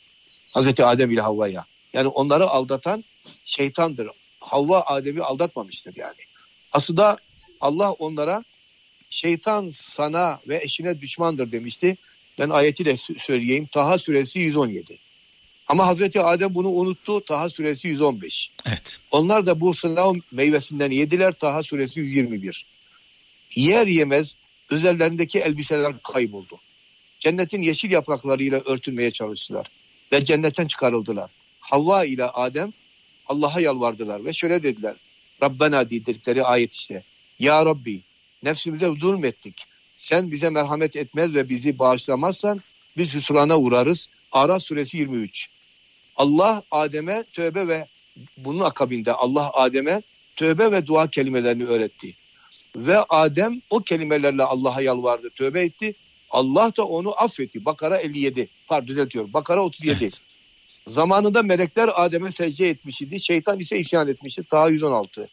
Hazreti 0.51 0.85
Adem 0.85 1.11
ile 1.11 1.21
Havva'ya. 1.21 1.65
Yani 1.93 2.09
onları 2.09 2.49
aldatan 2.49 3.05
şeytandır. 3.45 4.09
Havva 4.41 4.81
Adem'i 4.81 5.23
aldatmamıştır 5.23 5.97
yani. 5.97 6.15
Aslında 6.73 7.17
Allah 7.61 7.93
onlara 7.93 8.45
şeytan 9.11 9.69
sana 9.73 10.41
ve 10.49 10.61
eşine 10.63 11.01
düşmandır 11.01 11.53
demişti. 11.53 11.97
Ben 12.39 12.51
ayeti 12.51 12.85
de 12.85 12.97
söyleyeyim. 12.97 13.69
Taha 13.73 13.99
suresi 13.99 14.39
117. 14.39 14.99
Ama 15.69 15.87
Hazreti 15.87 16.21
Adem 16.21 16.55
bunu 16.55 16.69
unuttu. 16.69 17.25
Taha 17.25 17.49
suresi 17.49 17.89
115. 17.89 18.51
Evet. 18.67 18.99
Onlar 19.11 19.47
da 19.47 19.61
bu 19.61 19.75
sınav 19.75 20.15
meyvesinden 20.33 20.91
yediler. 20.91 21.33
Taha 21.33 21.63
suresi 21.63 22.01
121. 22.01 22.67
Yer 23.57 23.87
yemez 23.87 24.37
üzerlerindeki 24.71 25.41
elbiseler 25.41 25.95
kayboldu. 26.03 26.59
Cennetin 27.21 27.63
yeşil 27.63 27.91
yapraklarıyla 27.91 28.61
örtülmeye 28.61 29.11
çalıştılar 29.11 29.67
ve 30.13 30.25
cennetten 30.25 30.67
çıkarıldılar. 30.67 31.31
Havva 31.61 32.05
ile 32.05 32.25
Adem 32.25 32.73
Allah'a 33.27 33.61
yalvardılar 33.61 34.25
ve 34.25 34.33
şöyle 34.33 34.63
dediler. 34.63 34.95
Rabbena 35.43 35.91
dedikleri 35.91 36.45
ayet 36.45 36.73
işte. 36.73 37.03
Ya 37.39 37.67
Rabbi 37.67 38.01
nefsimize 38.43 38.89
zulmettik. 38.89 39.65
Sen 39.97 40.31
bize 40.31 40.51
merhamet 40.51 40.97
etmez 40.97 41.35
ve 41.35 41.49
bizi 41.49 41.79
bağışlamazsan 41.79 42.61
biz 42.97 43.15
hüsrana 43.15 43.59
uğrarız. 43.59 44.09
Ara 44.33 44.61
suresi 44.61 44.97
23. 44.97 45.49
Allah 46.17 46.63
Adem'e 46.71 47.25
tövbe 47.33 47.69
ve 47.69 47.87
bunun 48.37 48.61
akabinde 48.61 49.13
Allah 49.13 49.51
Adem'e 49.53 50.03
tövbe 50.37 50.73
ve 50.73 50.87
dua 50.87 51.07
kelimelerini 51.07 51.65
öğretti. 51.65 52.15
Ve 52.77 52.99
Adem 53.09 53.63
o 53.71 53.81
kelimelerle 53.81 54.43
Allah'a 54.43 54.83
yalvardı, 54.83 55.31
tövbe 55.31 55.63
etti. 55.63 55.95
Allah 56.31 56.73
da 56.77 56.85
onu 56.85 57.23
affetti. 57.23 57.65
Bakara 57.65 57.97
57. 57.97 58.49
Pardon 58.67 58.89
düzeltiyorum. 58.89 59.33
Bakara 59.33 59.65
37. 59.65 59.97
Evet. 60.01 60.21
Zamanında 60.87 61.43
melekler 61.43 61.91
Adem'e 61.95 62.33
secde 62.33 62.69
etmiş 62.69 63.03
idi. 63.03 63.21
Şeytan 63.21 63.59
ise 63.59 63.79
isyan 63.79 64.09
etmişti. 64.09 64.43
Ta 64.43 64.69
116. 64.69 65.29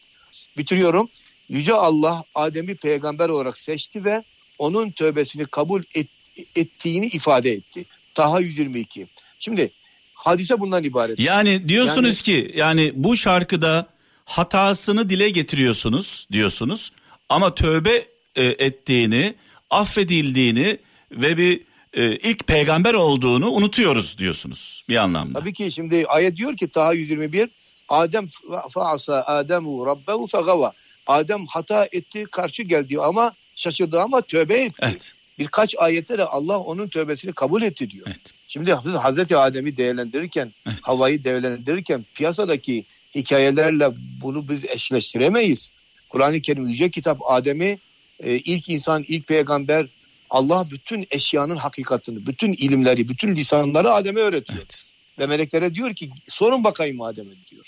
Bitiriyorum. 0.58 1.10
Yüce 1.50 1.74
Allah 1.74 2.24
Adem'i 2.36 2.76
peygamber 2.76 3.30
olarak 3.30 3.58
seçti 3.58 4.06
ve 4.06 4.24
onun 4.60 4.92
tövbesini 4.92 5.46
kabul 5.46 5.84
et, 5.96 6.08
ettiğini 6.56 7.06
ifade 7.06 7.52
etti. 7.52 7.86
Taha 8.14 8.40
122. 8.40 9.08
Şimdi 9.40 9.72
hadise 10.14 10.60
bundan 10.60 10.84
ibaret. 10.84 11.20
Yani 11.20 11.70
diyorsunuz 11.70 12.28
yani, 12.28 12.46
ki 12.46 12.54
yani 12.56 12.92
bu 12.96 13.18
şarkıda 13.18 13.88
hatasını 14.26 15.10
dile 15.10 15.30
getiriyorsunuz 15.30 16.28
diyorsunuz. 16.32 16.92
Ama 17.30 17.56
tövbe 17.56 18.06
e, 18.36 18.44
ettiğini, 18.44 19.36
affedildiğini 19.70 20.78
ve 21.12 21.38
bir 21.38 21.62
e, 21.94 22.16
ilk 22.16 22.48
peygamber 22.48 22.94
olduğunu 22.94 23.50
unutuyoruz 23.50 24.18
diyorsunuz 24.18 24.84
bir 24.90 24.96
anlamda. 24.96 25.40
Tabii 25.40 25.54
ki 25.54 25.72
şimdi 25.72 26.06
ayet 26.08 26.38
diyor 26.38 26.58
ki 26.58 26.68
Taha 26.68 26.94
121 26.94 27.50
Adem 27.90 28.28
faasa 28.70 29.22
Ademu 29.22 29.86
rabbehu 29.86 30.28
fegava. 30.28 30.74
Adem 31.08 31.46
hata 31.46 31.88
etti, 31.92 32.26
karşı 32.32 32.64
geldi 32.64 33.00
ama 33.00 33.34
şaşırdı 33.56 34.02
ama 34.02 34.22
tövbe 34.22 34.54
etti. 34.54 34.80
Evet. 34.82 35.14
Birkaç 35.40 35.76
ayette 35.78 36.18
de 36.18 36.26
Allah 36.26 36.60
onun 36.60 36.88
tövbesini 36.88 37.34
kabul 37.34 37.62
etti 37.62 37.90
diyor. 37.90 38.08
Evet. 38.08 38.22
Şimdi 38.48 38.74
Hazreti 38.74 39.38
Adem'i 39.38 39.78
değerlendirirken, 39.78 40.54
evet. 40.68 40.80
havayı 40.82 41.24
değerlendirirken 41.24 42.06
piyasadaki 42.16 42.86
hikayelerle 43.16 43.90
bunu 44.22 44.50
biz 44.50 44.66
eşleştiremeyiz. 44.66 45.72
Kur'an-ı 46.10 46.42
Kerim 46.42 46.68
Yüce 46.68 46.90
Kitap 46.90 47.18
Adem'i 47.26 47.80
e, 48.20 48.36
ilk 48.36 48.70
insan, 48.70 49.06
ilk 49.08 49.28
peygamber 49.28 49.88
Allah 50.30 50.68
bütün 50.72 51.08
eşyanın 51.12 51.56
hakikatini, 51.56 52.26
bütün 52.26 52.54
ilimleri, 52.54 53.10
bütün 53.10 53.36
lisanları 53.36 53.92
Adem'e 53.92 54.20
öğretiyor. 54.20 54.60
Evet. 54.60 54.84
Ve 55.20 55.26
meleklere 55.26 55.76
diyor 55.76 55.94
ki 55.94 56.10
sorun 56.28 56.64
bakayım 56.64 57.02
Adem'e 57.02 57.34
diyor. 57.52 57.66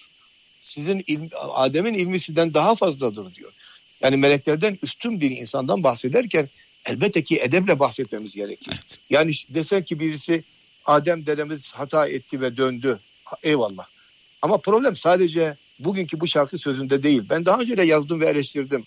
Sizin 0.59 1.03
ilm, 1.07 1.29
Adem'in 1.53 1.93
ilmi 1.93 2.19
sizden 2.19 2.53
daha 2.53 2.75
fazladır 2.75 3.35
diyor. 3.35 3.51
Yani 4.01 4.17
meleklerden 4.17 4.77
üstün 4.83 5.21
bir 5.21 5.31
insandan 5.31 5.83
bahsederken 5.83 6.49
elbette 6.85 7.23
ki 7.23 7.39
edeple 7.39 7.79
bahsetmemiz 7.79 8.35
gerekir. 8.35 8.71
Evet. 8.73 8.99
Yani 9.09 9.31
desen 9.49 9.83
ki 9.83 9.99
birisi 9.99 10.43
Adem 10.85 11.25
dedemiz 11.25 11.73
hata 11.73 12.07
etti 12.07 12.41
ve 12.41 12.57
döndü. 12.57 12.99
Eyvallah. 13.43 13.87
Ama 14.41 14.57
problem 14.57 14.95
sadece 14.95 15.55
bugünkü 15.79 16.19
bu 16.19 16.27
şarkı 16.27 16.57
sözünde 16.57 17.03
değil. 17.03 17.23
Ben 17.29 17.45
daha 17.45 17.59
önce 17.59 17.77
de 17.77 17.83
yazdım 17.83 18.21
ve 18.21 18.25
eleştirdim. 18.25 18.83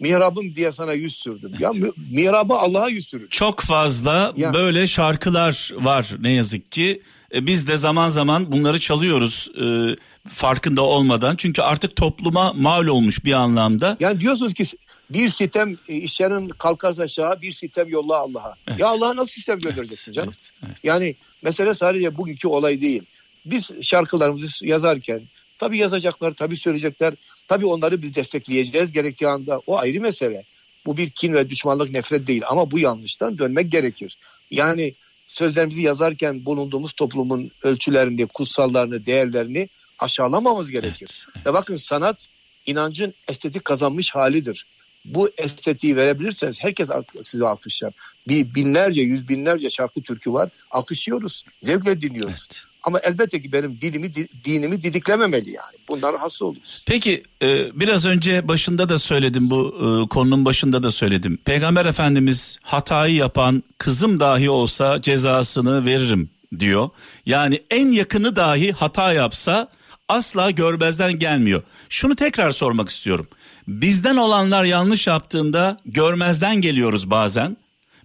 Mihrabım 0.00 0.54
diye 0.54 0.72
sana 0.72 0.92
yüz 0.92 1.16
sürdüm. 1.16 1.50
Evet. 1.52 1.60
Ya 1.60 1.70
mihrabı 2.10 2.54
Allah'a 2.54 2.88
yüz 2.88 3.08
sürür. 3.08 3.28
Çok 3.30 3.60
fazla 3.60 4.32
ya. 4.36 4.54
böyle 4.54 4.86
şarkılar 4.86 5.70
var 5.74 6.10
ne 6.20 6.32
yazık 6.32 6.72
ki. 6.72 7.02
E, 7.34 7.46
biz 7.46 7.68
de 7.68 7.76
zaman 7.76 8.08
zaman 8.08 8.52
bunları 8.52 8.80
çalıyoruz 8.80 9.48
e, 9.60 9.96
farkında 10.28 10.82
olmadan. 10.82 11.36
Çünkü 11.36 11.62
artık 11.62 11.96
topluma 11.96 12.52
mal 12.52 12.86
olmuş 12.86 13.24
bir 13.24 13.32
anlamda. 13.32 13.96
Yani 14.00 14.20
diyorsunuz 14.20 14.54
ki 14.54 14.64
bir 15.10 15.28
sitem 15.28 15.76
e, 15.88 15.94
işlerin 15.94 16.48
kalkarsa 16.48 17.02
aşağı 17.02 17.42
bir 17.42 17.52
sitem 17.52 17.88
yolla 17.88 18.16
Allah'a. 18.16 18.54
Evet. 18.68 18.80
Ya 18.80 18.86
Allah'a 18.86 19.16
nasıl 19.16 19.30
sistem 19.30 19.58
göndereceksin 19.58 20.12
evet, 20.12 20.16
canım? 20.16 20.32
Evet, 20.34 20.52
evet. 20.66 20.84
Yani 20.84 21.14
mesele 21.42 21.74
sadece 21.74 22.16
bugünkü 22.16 22.48
olay 22.48 22.80
değil. 22.80 23.02
Biz 23.46 23.72
şarkılarımızı 23.82 24.66
yazarken 24.66 25.22
Tabii 25.58 25.78
yazacaklar, 25.78 26.32
tabii 26.32 26.56
söyleyecekler. 26.56 27.14
Tabii 27.48 27.66
onları 27.66 28.02
biz 28.02 28.14
destekleyeceğiz 28.14 28.92
gerektiği 28.92 29.28
anda. 29.28 29.60
O 29.66 29.78
ayrı 29.78 30.00
mesele. 30.00 30.44
Bu 30.86 30.96
bir 30.96 31.10
kin 31.10 31.32
ve 31.32 31.50
düşmanlık 31.50 31.90
nefret 31.90 32.26
değil 32.26 32.42
ama 32.48 32.70
bu 32.70 32.78
yanlıştan 32.78 33.38
dönmek 33.38 33.72
gerekir. 33.72 34.18
Yani 34.50 34.94
sözlerimizi 35.26 35.82
yazarken 35.82 36.44
bulunduğumuz 36.44 36.92
toplumun 36.92 37.50
ölçülerini, 37.62 38.26
kutsallarını, 38.26 39.06
değerlerini 39.06 39.68
aşağılamamamız 39.98 40.70
gerekir. 40.70 41.26
Evet, 41.26 41.36
evet. 41.36 41.46
Ve 41.46 41.54
bakın 41.54 41.76
sanat 41.76 42.28
inancın 42.66 43.14
estetik 43.28 43.64
kazanmış 43.64 44.14
halidir. 44.14 44.66
Bu 45.04 45.30
estetiği 45.38 45.96
verebilirseniz 45.96 46.62
herkes 46.62 46.90
sizi 47.22 47.46
alkışlar. 47.46 47.92
Bir 48.28 48.54
binlerce, 48.54 49.00
yüz 49.00 49.28
binlerce 49.28 49.70
şarkı 49.70 50.02
türkü 50.02 50.32
var. 50.32 50.50
Alkışlıyoruz. 50.70 51.44
Zevkle 51.60 52.00
dinliyoruz. 52.00 52.48
Evet. 52.50 52.64
Ama 52.86 52.98
elbette 52.98 53.42
ki 53.42 53.52
benim 53.52 53.80
dilimi, 53.80 54.12
dinimi 54.44 54.82
didiklememeli 54.82 55.50
yani. 55.50 55.76
Bundan 55.88 56.16
hasta 56.16 56.44
oluruz. 56.44 56.84
Peki 56.86 57.22
e, 57.42 57.80
biraz 57.80 58.06
önce 58.06 58.48
başında 58.48 58.88
da 58.88 58.98
söyledim 58.98 59.50
bu 59.50 59.74
e, 59.76 60.08
konunun 60.08 60.44
başında 60.44 60.82
da 60.82 60.90
söyledim. 60.90 61.38
Peygamber 61.44 61.86
Efendimiz 61.86 62.58
hatayı 62.62 63.14
yapan 63.14 63.62
kızım 63.78 64.20
dahi 64.20 64.50
olsa 64.50 65.02
cezasını 65.02 65.86
veririm 65.86 66.30
diyor. 66.58 66.90
Yani 67.26 67.62
en 67.70 67.90
yakını 67.90 68.36
dahi 68.36 68.72
hata 68.72 69.12
yapsa 69.12 69.68
asla 70.08 70.50
görmezden 70.50 71.18
gelmiyor. 71.18 71.62
Şunu 71.88 72.16
tekrar 72.16 72.50
sormak 72.50 72.88
istiyorum. 72.88 73.26
Bizden 73.68 74.16
olanlar 74.16 74.64
yanlış 74.64 75.06
yaptığında 75.06 75.78
görmezden 75.86 76.60
geliyoruz 76.60 77.10
bazen. 77.10 77.56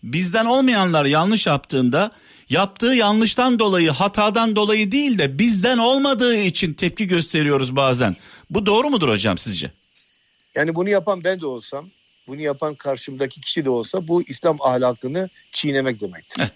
Bizden 0.03 0.45
olmayanlar 0.45 1.05
yanlış 1.05 1.47
yaptığında 1.47 2.11
yaptığı 2.52 2.86
yanlıştan 2.86 3.60
dolayı 3.60 3.89
hatadan 3.89 4.56
dolayı 4.56 4.91
değil 4.91 5.18
de 5.18 5.39
bizden 5.39 5.78
olmadığı 5.78 6.36
için 6.36 6.74
tepki 6.74 7.08
gösteriyoruz 7.08 7.76
bazen. 7.76 8.16
Bu 8.49 8.66
doğru 8.66 8.89
mudur 8.89 9.10
hocam 9.10 9.38
sizce? 9.38 9.72
Yani 10.56 10.76
bunu 10.76 10.89
yapan 10.89 11.24
ben 11.24 11.39
de 11.39 11.45
olsam, 11.45 11.89
bunu 12.28 12.41
yapan 12.41 12.76
karşımdaki 12.76 13.41
kişi 13.41 13.66
de 13.66 13.70
olsa 13.70 14.08
bu 14.08 14.22
İslam 14.22 14.58
ahlakını 14.62 15.30
çiğnemek 15.52 16.02
demektir. 16.02 16.39
Evet. 16.39 16.54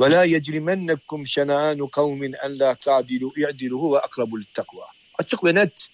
Ve 0.00 0.10
la 0.10 0.24
yecrimennekum 0.24 1.26
şena'anu 1.26 1.90
kavmin 1.90 2.34
en 2.44 2.58
la 2.58 2.74
ta'dilu 2.74 3.32
i'diluhu 3.36 3.94
ve 3.94 3.98
akrabul 3.98 4.42
takva. 4.54 4.86
Açık 5.18 5.44
ve 5.44 5.54
net 5.54 5.88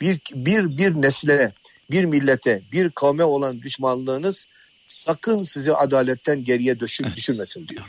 bir 0.00 0.20
bir 0.34 0.76
bir 0.76 1.02
nesle, 1.02 1.52
bir 1.90 2.04
millete, 2.04 2.62
bir 2.72 2.90
kavme 2.90 3.24
olan 3.24 3.62
düşmanlığınız 3.62 4.48
sakın 4.86 5.42
sizi 5.42 5.74
adaletten 5.74 6.44
geriye 6.44 6.80
düşür, 6.80 7.04
evet. 7.04 7.16
düşürmesin 7.16 7.68
diyor. 7.68 7.84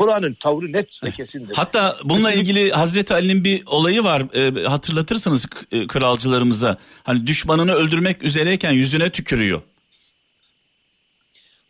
Kur'an'ın 0.00 0.34
tavrı 0.34 0.72
net 0.72 1.02
ve 1.04 1.10
kesindir. 1.10 1.56
Hatta 1.56 1.96
bununla 2.04 2.32
ilgili 2.32 2.70
Hazreti 2.70 3.14
Ali'nin 3.14 3.44
bir 3.44 3.62
olayı 3.66 4.04
var. 4.04 4.34
E, 4.34 4.64
hatırlatırsınız 4.68 5.46
e, 5.72 5.86
kralcılarımıza. 5.86 6.76
Hani 7.02 7.26
düşmanını 7.26 7.72
öldürmek 7.72 8.22
üzereyken 8.22 8.72
yüzüne 8.72 9.10
tükürüyor. 9.10 9.62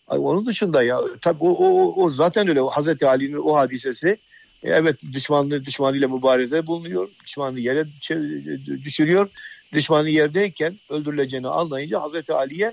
Ay 0.08 0.18
onun 0.18 0.46
dışında 0.46 0.82
ya 0.82 1.00
tabii 1.20 1.44
o, 1.44 1.48
o, 1.48 2.02
o 2.04 2.10
zaten 2.10 2.48
öyle 2.48 2.60
Hazreti 2.60 3.06
Ali'nin 3.06 3.36
o 3.36 3.56
hadisesi 3.56 4.08
e, 4.62 4.70
evet 4.70 5.02
düşmanlı 5.12 5.64
düşmanıyla 5.64 6.08
mübareze 6.08 6.66
bulunuyor. 6.66 7.08
Düşmanı 7.24 7.60
yere 7.60 7.84
düşürüyor. 8.84 9.30
Düşmanı 9.72 10.10
yerdeyken 10.10 10.78
öldürüleceğini 10.90 11.48
anlayınca 11.48 12.02
Hazreti 12.02 12.32
Ali'ye 12.32 12.72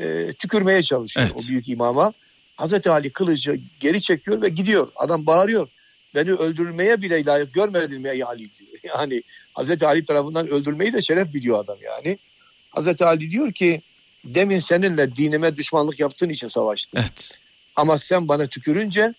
e, 0.00 0.32
tükürmeye 0.38 0.82
çalışıyor 0.82 1.26
evet. 1.26 1.44
o 1.44 1.48
büyük 1.48 1.68
imama. 1.68 2.12
Hazreti 2.56 2.90
Ali 2.90 3.10
kılıcı 3.10 3.60
geri 3.80 4.02
çekiyor 4.02 4.42
ve 4.42 4.48
gidiyor. 4.48 4.88
Adam 4.96 5.26
bağırıyor. 5.26 5.68
Beni 6.14 6.32
öldürmeye 6.32 7.02
bile 7.02 7.24
layık 7.24 7.54
görmedin 7.54 8.00
mi 8.00 8.08
ey 8.08 8.24
Ali 8.24 8.38
diyor. 8.38 8.70
Yani 8.98 9.22
Hazreti 9.54 9.86
Ali 9.86 10.04
tarafından 10.04 10.48
öldürmeyi 10.48 10.92
de 10.92 11.02
şeref 11.02 11.34
biliyor 11.34 11.58
adam 11.58 11.78
yani. 11.82 12.18
Hazreti 12.70 13.04
Ali 13.04 13.30
diyor 13.30 13.52
ki 13.52 13.82
demin 14.24 14.58
seninle 14.58 15.16
dinime 15.16 15.56
düşmanlık 15.56 16.00
yaptığın 16.00 16.28
için 16.28 16.48
savaştım. 16.48 17.00
Evet. 17.00 17.38
Ama 17.76 17.98
sen 17.98 18.28
bana 18.28 18.46
tükürünce 18.46 19.14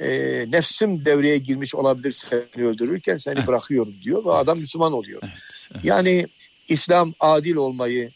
e, 0.00 0.08
nefsim 0.48 1.04
devreye 1.04 1.38
girmiş 1.38 1.74
olabilir 1.74 2.12
seni 2.12 2.66
öldürürken 2.66 3.16
seni 3.16 3.38
evet. 3.38 3.48
bırakıyorum 3.48 3.94
diyor 4.02 4.24
ve 4.24 4.28
evet. 4.28 4.38
adam 4.38 4.58
Müslüman 4.58 4.92
oluyor. 4.92 5.20
Evet. 5.24 5.68
Evet. 5.74 5.84
Yani 5.84 6.26
İslam 6.68 7.14
adil 7.20 7.54
olmayı 7.54 8.10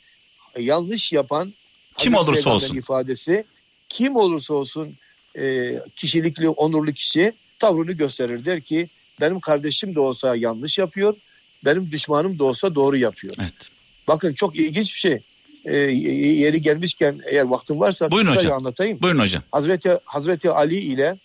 yanlış 0.58 1.12
yapan 1.12 1.54
kim 1.96 2.14
olursa 2.14 2.50
olsun 2.50 2.76
ifadesi 2.76 3.44
kim 3.88 4.16
olursa 4.16 4.54
olsun 4.54 4.96
e, 5.38 5.74
kişilikli, 5.96 6.48
onurlu 6.48 6.92
kişi 6.92 7.32
tavrını 7.58 7.92
gösterir. 7.92 8.44
Der 8.44 8.60
ki 8.60 8.88
benim 9.20 9.40
kardeşim 9.40 9.94
de 9.94 10.00
olsa 10.00 10.36
yanlış 10.36 10.78
yapıyor, 10.78 11.16
benim 11.64 11.90
düşmanım 11.90 12.38
da 12.38 12.44
olsa 12.44 12.74
doğru 12.74 12.96
yapıyor. 12.96 13.34
Evet. 13.40 13.68
Bakın 14.08 14.34
çok 14.34 14.56
ilginç 14.56 14.94
bir 14.94 14.98
şey. 14.98 15.18
E, 15.64 15.76
yeri 15.76 16.62
gelmişken 16.62 17.20
eğer 17.26 17.44
vaktin 17.44 17.80
varsa 17.80 18.10
Buyurun 18.10 18.36
hocam. 18.36 18.52
anlatayım. 18.52 19.02
Buyurun 19.02 19.18
hocam. 19.18 19.42
Hazreti, 19.52 19.98
Hazreti 20.04 20.50
Ali 20.50 20.76
ile 20.76 21.18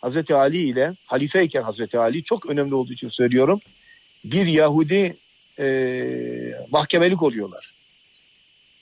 Hazreti 0.00 0.34
Ali 0.34 0.58
ile 0.58 0.94
halifeyken 1.06 1.62
Hazreti 1.62 1.98
Ali 1.98 2.22
çok 2.22 2.46
önemli 2.46 2.74
olduğu 2.74 2.92
için 2.92 3.08
söylüyorum. 3.08 3.60
Bir 4.24 4.46
Yahudi 4.46 5.16
e, 5.58 6.54
mahkemelik 6.70 7.22
oluyorlar. 7.22 7.74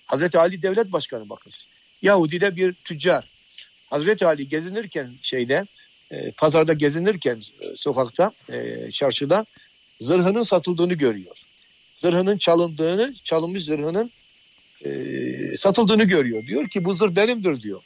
Hazreti 0.07 0.39
Ali 0.39 0.63
devlet 0.63 0.93
başkanı 0.93 1.29
bakınız. 1.29 1.69
Yahudi 2.03 2.41
de 2.41 2.57
bir 2.57 2.73
tüccar. 2.73 3.25
Hazreti 3.91 4.27
Ali 4.27 4.49
gezinirken 4.49 5.15
şeyde 5.21 5.67
e, 6.11 6.31
pazarda 6.31 6.73
gezinirken 6.73 7.43
e, 7.61 7.77
sokakta 7.77 8.33
e, 8.53 8.91
çarşıda 8.91 9.47
zırhının 10.01 10.43
satıldığını 10.43 10.95
görüyor. 10.95 11.37
Zırhının 11.95 12.39
çalındığını, 12.39 13.15
çalınmış 13.25 13.65
zırhının 13.65 14.11
e, 14.85 14.91
satıldığını 15.57 16.05
görüyor. 16.05 16.47
Diyor 16.47 16.69
ki 16.69 16.85
bu 16.85 16.95
zırh 16.95 17.17
benimdir 17.17 17.63
diyor. 17.63 17.83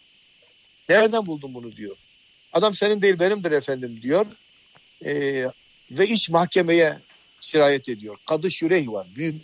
Nereden 0.89 1.27
buldun 1.27 1.55
bunu 1.55 1.77
diyor. 1.77 1.97
Adam 2.53 2.75
senin 2.75 3.03
değil 3.03 3.19
benimdir 3.19 3.51
efendim 3.51 3.99
diyor. 4.03 4.27
E, 5.05 5.45
ve 5.91 6.07
iç 6.07 6.31
mahkemeye 6.31 6.99
sirayet 7.41 7.89
ediyor. 7.89 8.17
Kadı 8.27 8.51
Şüreyh 8.51 8.89
var. 8.89 9.07
Büyük 9.17 9.35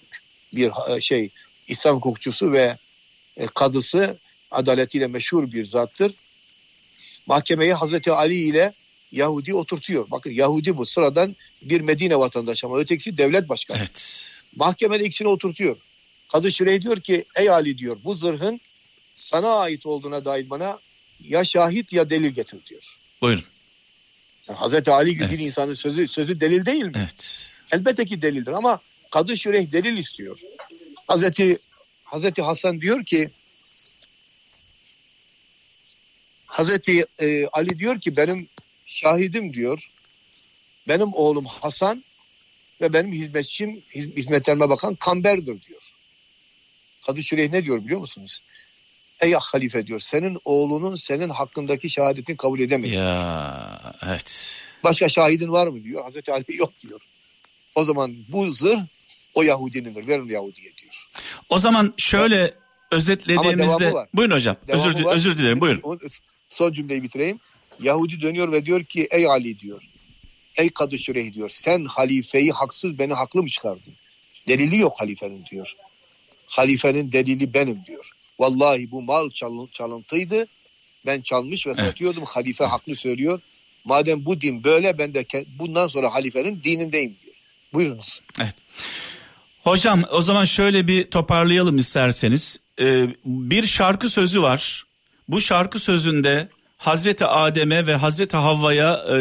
bir 0.52 0.72
şey 1.00 1.30
İslam 1.68 1.96
hukukçusu 1.96 2.52
ve 2.52 2.76
e, 3.36 3.46
kadısı 3.46 4.18
adaletiyle 4.50 5.06
meşhur 5.06 5.52
bir 5.52 5.66
zattır. 5.66 6.12
Mahkemeye 7.26 7.74
Hazreti 7.74 8.12
Ali 8.12 8.34
ile 8.34 8.72
Yahudi 9.12 9.54
oturtuyor. 9.54 10.10
Bakın 10.10 10.30
Yahudi 10.30 10.76
bu 10.76 10.86
sıradan 10.86 11.36
bir 11.62 11.80
Medine 11.80 12.18
vatandaşı 12.18 12.66
ama 12.66 12.78
ötekisi 12.78 13.18
devlet 13.18 13.48
başkanı. 13.48 13.78
Evet. 13.78 14.28
Mahkemede 14.56 15.04
ikisini 15.04 15.28
oturtuyor. 15.28 15.76
Kadı 16.32 16.52
Şirey 16.52 16.82
diyor 16.82 17.00
ki 17.00 17.24
ey 17.36 17.50
Ali 17.50 17.78
diyor 17.78 17.96
bu 18.04 18.14
zırhın 18.14 18.60
sana 19.16 19.54
ait 19.56 19.86
olduğuna 19.86 20.24
dair 20.24 20.50
bana 20.50 20.78
ya 21.20 21.44
şahit 21.44 21.92
ya 21.92 22.10
delil 22.10 22.30
getir 22.30 22.58
diyor. 22.66 22.96
Buyurun. 23.22 23.44
Yani 24.48 24.58
Hazreti 24.58 24.90
Ali 24.90 25.14
gibi 25.14 25.24
evet. 25.24 25.38
bir 25.38 25.44
insanın 25.44 25.74
sözü 25.74 26.08
sözü 26.08 26.40
delil 26.40 26.66
değil 26.66 26.84
mi? 26.84 26.92
Evet. 26.96 27.48
Elbette 27.72 28.04
ki 28.04 28.22
delildir 28.22 28.52
ama 28.52 28.80
Kadı 29.10 29.36
Şirey 29.36 29.72
delil 29.72 29.98
istiyor. 29.98 30.40
Hazreti 31.06 31.58
Hazreti 32.04 32.42
Hasan 32.42 32.80
diyor 32.80 33.04
ki 33.04 33.30
Hazreti 36.58 37.06
e, 37.20 37.46
Ali 37.46 37.78
diyor 37.78 38.00
ki 38.00 38.16
benim 38.16 38.48
şahidim 38.86 39.54
diyor. 39.54 39.90
Benim 40.88 41.14
oğlum 41.14 41.46
Hasan 41.46 42.04
ve 42.80 42.92
benim 42.92 43.12
hizmetçim 43.12 43.82
hizmetlerime 43.94 44.68
bakan 44.68 44.94
Kamber'dir 44.94 45.62
diyor. 45.62 45.82
Kadı 47.06 47.22
Şüreyh 47.22 47.50
ne 47.50 47.64
diyor 47.64 47.84
biliyor 47.84 48.00
musunuz? 48.00 48.42
Ey 49.20 49.32
halife 49.32 49.86
diyor 49.86 50.00
senin 50.00 50.38
oğlunun 50.44 50.94
senin 50.94 51.28
hakkındaki 51.28 51.90
şehadetini 51.90 52.36
kabul 52.36 52.60
edemeyiz. 52.60 53.00
Ya 53.00 53.94
evet. 54.06 54.60
Başka 54.84 55.08
şahidin 55.08 55.52
var 55.52 55.66
mı 55.66 55.84
diyor. 55.84 56.04
Hazreti 56.04 56.32
Ali 56.32 56.56
yok 56.56 56.72
diyor. 56.80 57.00
O 57.74 57.84
zaman 57.84 58.16
bu 58.28 58.52
zırh 58.52 58.80
o 59.34 59.42
Yahudinindir. 59.42 60.06
Verin 60.08 60.28
Yahudi'ye 60.28 60.76
diyor. 60.76 61.08
O 61.48 61.58
zaman 61.58 61.94
şöyle 61.96 62.54
özetlediğimizde 62.90 63.94
buyurun 64.14 64.34
hocam 64.34 64.56
devamı 64.66 64.88
özür, 64.88 65.04
var. 65.04 65.14
özür 65.14 65.38
dilerim 65.38 65.60
buyurun. 65.60 66.00
Son 66.48 66.72
cümleyi 66.72 67.02
bitireyim. 67.02 67.40
Yahudi 67.80 68.20
dönüyor 68.20 68.52
ve 68.52 68.66
diyor 68.66 68.84
ki 68.84 69.08
ey 69.10 69.26
Ali 69.26 69.60
diyor. 69.60 69.82
Ey 70.56 70.70
Kadı 70.70 70.98
Şüreyh 70.98 71.34
diyor. 71.34 71.48
Sen 71.48 71.84
halifeyi 71.84 72.52
haksız 72.52 72.98
beni 72.98 73.14
haklı 73.14 73.42
mı 73.42 73.48
çıkardın? 73.48 73.94
Delili 74.48 74.76
yok 74.76 75.00
halifenin 75.00 75.44
diyor. 75.50 75.74
Halifenin 76.46 77.12
delili 77.12 77.54
benim 77.54 77.84
diyor. 77.84 78.10
Vallahi 78.38 78.90
bu 78.90 79.02
mal 79.02 79.30
çalıntıydı. 79.72 80.46
Ben 81.06 81.20
çalmış 81.20 81.66
ve 81.66 81.70
evet. 81.70 81.84
satıyordum. 81.84 82.24
Halife 82.24 82.64
evet. 82.64 82.72
haklı 82.72 82.96
söylüyor. 82.96 83.40
Madem 83.84 84.24
bu 84.24 84.40
din 84.40 84.64
böyle 84.64 84.98
ben 84.98 85.14
de 85.14 85.26
bundan 85.58 85.86
sonra 85.86 86.14
halifenin 86.14 86.62
dinindeyim 86.64 87.16
diyor. 87.24 87.34
Buyurunuz. 87.72 88.22
Evet. 88.40 88.54
Hocam 89.62 90.02
o 90.12 90.22
zaman 90.22 90.44
şöyle 90.44 90.86
bir 90.86 91.04
toparlayalım 91.10 91.78
isterseniz. 91.78 92.58
Ee, 92.80 93.06
bir 93.24 93.66
şarkı 93.66 94.10
sözü 94.10 94.42
var. 94.42 94.84
Bu 95.28 95.40
şarkı 95.40 95.78
sözünde 95.78 96.48
Hazreti 96.76 97.24
Adem'e 97.24 97.86
ve 97.86 97.94
Hazreti 97.94 98.36
Havva'ya 98.36 99.04
e, 99.08 99.16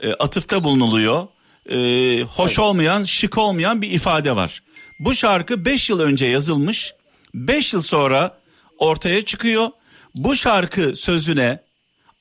e, 0.00 0.12
atıfta 0.12 0.64
bulunuluyor. 0.64 1.28
E, 1.68 2.22
hoş 2.22 2.58
olmayan, 2.58 3.04
şık 3.04 3.38
olmayan 3.38 3.82
bir 3.82 3.90
ifade 3.90 4.36
var. 4.36 4.62
Bu 4.98 5.14
şarkı 5.14 5.64
5 5.64 5.90
yıl 5.90 6.00
önce 6.00 6.26
yazılmış. 6.26 6.94
5 7.34 7.72
yıl 7.72 7.82
sonra 7.82 8.38
ortaya 8.78 9.24
çıkıyor. 9.24 9.68
Bu 10.14 10.36
şarkı 10.36 10.96
sözüne 10.96 11.62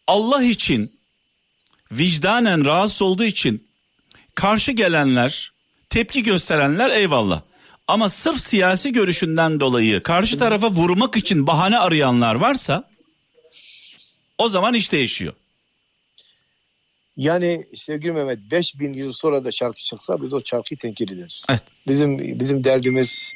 Allah 0.08 0.44
için 0.44 0.92
vicdanen 1.92 2.66
rahatsız 2.66 3.02
olduğu 3.02 3.24
için 3.24 3.68
karşı 4.36 4.72
gelenler, 4.72 5.50
tepki 5.90 6.24
gösterenler 6.24 6.90
eyvallah. 6.90 7.42
Ama 7.88 8.10
sırf 8.10 8.40
siyasi 8.40 8.94
görüşünden 8.94 9.60
dolayı 9.60 10.04
karşı 10.04 10.40
tarafa 10.40 10.70
vurmak 10.70 11.18
için 11.18 11.48
bahane 11.48 11.80
arayanlar 11.80 12.36
varsa 12.36 12.89
o 14.40 14.50
zaman 14.50 14.74
iş 14.74 14.92
değişiyor. 14.92 15.34
Yani 17.18 17.66
sevgili 17.76 18.12
Mehmet 18.12 18.40
5000 18.52 18.94
yıl 18.94 19.12
sonra 19.14 19.44
da 19.46 19.52
şarkı 19.52 19.84
çıksa 19.84 20.24
biz 20.24 20.34
o 20.34 20.42
şarkıyı 20.46 20.78
tenkit 20.78 21.12
ederiz. 21.12 21.46
Evet. 21.50 21.64
Bizim 21.88 22.40
bizim 22.40 22.64
derdimiz 22.64 23.34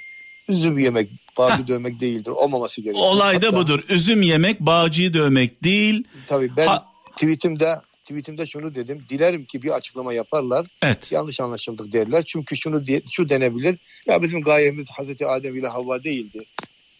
üzüm 0.50 0.78
yemek, 0.78 1.10
bağcı 1.38 1.68
dövmek 1.68 2.00
değildir. 2.00 2.32
Olmaması 2.32 2.82
gerekiyor. 2.82 3.06
Olay 3.08 3.42
da 3.42 3.48
Hatta- 3.48 3.58
budur. 3.58 3.84
Üzüm 3.90 4.22
yemek, 4.22 4.60
bağcıyı 4.60 5.14
dövmek 5.14 5.64
değil. 5.64 6.04
Tabii 6.28 6.52
ben 6.58 6.68
Ha- 6.68 6.86
tweetimde 7.16 7.82
tweetimde 8.04 8.46
şunu 8.46 8.76
dedim. 8.76 9.06
Dilerim 9.10 9.46
ki 9.46 9.62
bir 9.62 9.70
açıklama 9.70 10.14
yaparlar. 10.14 10.68
Evet. 10.84 11.12
Yanlış 11.12 11.40
anlaşıldık 11.40 11.94
derler. 11.94 12.24
Çünkü 12.26 12.58
şunu 12.58 12.84
şu 13.12 13.30
denebilir. 13.30 13.78
Ya 14.08 14.22
bizim 14.22 14.42
gayemiz 14.42 14.88
Hazreti 14.92 15.28
Adem 15.28 15.56
ile 15.56 15.68
Havva 15.68 16.04
değildi. 16.04 16.46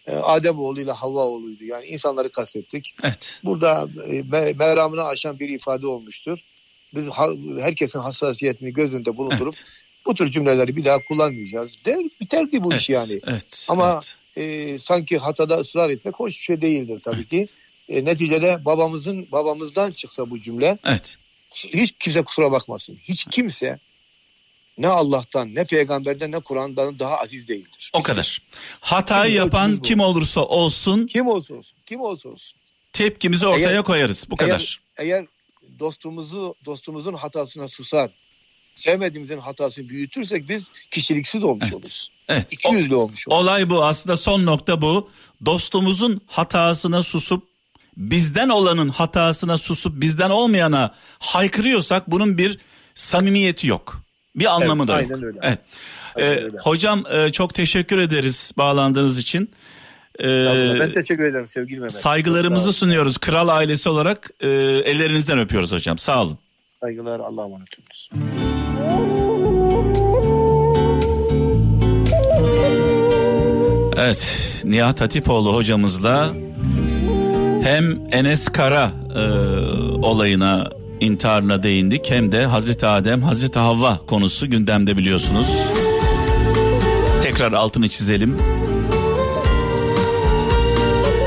Ee, 0.06 0.12
Adem 0.12 0.58
oğlu 0.58 0.80
ile 0.80 0.92
Havva 0.92 1.24
oğluydu. 1.24 1.64
Yani 1.64 1.86
insanları 1.86 2.30
kastettik. 2.30 2.94
Evet. 3.02 3.40
Burada 3.44 3.88
e, 4.06 4.20
me- 4.20 4.54
meramını 4.54 5.04
aşan 5.04 5.38
bir 5.38 5.48
ifade 5.48 5.86
olmuştur. 5.86 6.38
Biz 6.94 7.08
herkesin 7.60 7.98
hassasiyetini 7.98 8.72
göz 8.72 8.94
önünde 8.94 9.16
bulundurup 9.16 9.54
bu 10.06 10.14
tür 10.14 10.30
cümleleri 10.30 10.76
bir 10.76 10.84
daha 10.84 10.98
kullanmayacağız. 11.08 11.84
Der, 11.84 11.98
biterdi 12.20 12.64
bu 12.64 12.72
Evet. 12.72 12.82
iş 12.82 12.88
yani. 12.90 13.20
Evet. 13.26 13.66
Ama 13.70 14.00
evet. 14.36 14.38
e, 14.72 14.78
sanki 14.78 15.18
hatada 15.18 15.58
ısrar 15.58 15.90
etmek 15.90 16.14
hoş 16.14 16.38
bir 16.38 16.44
şey 16.44 16.60
değildir 16.60 17.00
tabii 17.04 17.24
ki. 17.24 17.48
E, 17.88 18.04
neticede 18.04 18.64
babamızın 18.64 19.26
babamızdan 19.32 19.92
çıksa 19.92 20.30
bu 20.30 20.40
cümle 20.40 20.78
Evet. 20.84 21.16
hiç 21.54 21.92
kimse 21.98 22.22
kusura 22.22 22.52
bakmasın. 22.52 22.98
Hiç 23.04 23.24
kimse 23.30 23.78
ne 24.78 24.88
Allah'tan 24.88 25.54
ne 25.54 25.64
peygamberden 25.64 26.32
ne 26.32 26.38
Kur'an'dan 26.40 26.98
daha 26.98 27.16
aziz 27.18 27.48
değildir. 27.48 27.90
O 27.92 28.02
kadar. 28.02 28.38
Hatayı 28.80 29.30
Bizim 29.30 29.44
yapan 29.44 29.76
kim 29.76 30.00
olursa 30.00 30.40
olsun 30.44 31.06
Kim 31.06 31.26
olsa 31.26 31.54
olsun. 31.54 31.76
Kim 31.86 32.00
olsa 32.00 32.28
olsun. 32.28 32.58
tepkimizi 32.92 33.46
ortaya 33.46 33.70
Eğer- 33.70 33.82
koyarız. 33.84 34.26
Bu 34.30 34.36
kadar. 34.36 34.80
Eğer, 34.96 35.06
eğer 35.08 35.26
dostumuzu 35.78 36.54
dostumuzun 36.64 37.14
hatasına 37.14 37.68
susar, 37.68 38.10
sevmediğimizin 38.74 39.38
hatasını 39.38 39.88
büyütürsek 39.88 40.48
biz 40.48 40.70
kişiliksiz 40.90 41.44
olmuş 41.44 41.64
Evet. 41.64 41.74
oluruz. 41.74 42.10
Evet. 42.28 42.52
İki 42.52 42.68
yüzlü 42.68 42.94
olmuş 42.94 43.28
oluruz. 43.28 43.42
olay 43.42 43.70
bu. 43.70 43.84
Aslında 43.84 44.16
son 44.16 44.46
nokta 44.46 44.82
bu. 44.82 45.10
Dostumuzun 45.46 46.20
hatasına 46.26 47.02
susup 47.02 47.42
bizden 47.96 48.48
olanın 48.48 48.88
hatasına 48.88 49.58
susup 49.58 50.00
bizden 50.00 50.30
olmayana 50.30 50.94
haykırıyorsak 51.18 52.10
bunun 52.10 52.38
bir 52.38 52.58
samimiyeti 52.94 53.66
yok. 53.66 54.03
Bir 54.36 54.54
anlamı 54.54 54.82
Evet, 54.82 54.88
da 54.88 55.00
yok. 55.02 55.10
aynen 55.12 55.24
öyle. 55.26 55.38
Evet. 55.42 55.58
Aynen 56.16 56.28
Ee, 56.28 56.44
öyle. 56.44 56.56
hocam 56.58 57.04
e, 57.12 57.32
çok 57.32 57.54
teşekkür 57.54 57.98
ederiz 57.98 58.52
bağlandığınız 58.58 59.18
için. 59.18 59.50
Ee, 60.20 60.24
ben 60.80 60.92
teşekkür 60.92 61.24
ederim 61.24 61.48
sevgili 61.48 61.76
Mehmet. 61.80 61.92
Saygılarımızı 61.92 62.64
olun. 62.64 62.72
sunuyoruz. 62.72 63.18
Kral 63.18 63.48
ailesi 63.48 63.88
olarak 63.88 64.30
e, 64.40 64.48
ellerinizden 64.84 65.38
öpüyoruz 65.38 65.72
hocam. 65.72 65.98
Sağ 65.98 66.22
olun. 66.22 66.38
Saygılar 66.80 67.20
Allah'a 67.20 67.44
emanet 67.46 67.68
olunuz. 67.78 68.10
Evet, 73.96 74.40
Nihat 74.64 75.00
Hatipoğlu 75.00 75.54
hocamızla 75.54 76.28
hem 77.62 77.98
Enes 78.12 78.48
Kara 78.48 78.90
e, 79.16 79.20
olayına, 80.02 80.70
intiharına 81.04 81.62
değindik 81.62 82.10
hem 82.10 82.32
de 82.32 82.46
Hazreti 82.46 82.86
Adem, 82.86 83.22
Hazreti 83.22 83.58
Havva 83.58 84.00
konusu 84.06 84.50
gündemde 84.50 84.96
biliyorsunuz. 84.96 85.46
Tekrar 87.22 87.52
altını 87.52 87.88
çizelim. 87.88 88.36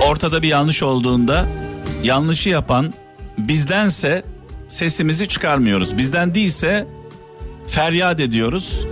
Ortada 0.09 0.41
bir 0.41 0.47
yanlış 0.47 0.83
olduğunda 0.83 1.45
yanlışı 2.03 2.49
yapan 2.49 2.93
bizdense 3.37 4.23
sesimizi 4.67 5.27
çıkarmıyoruz. 5.27 5.97
Bizden 5.97 6.35
değilse 6.35 6.87
feryat 7.67 8.19
ediyoruz. 8.19 8.85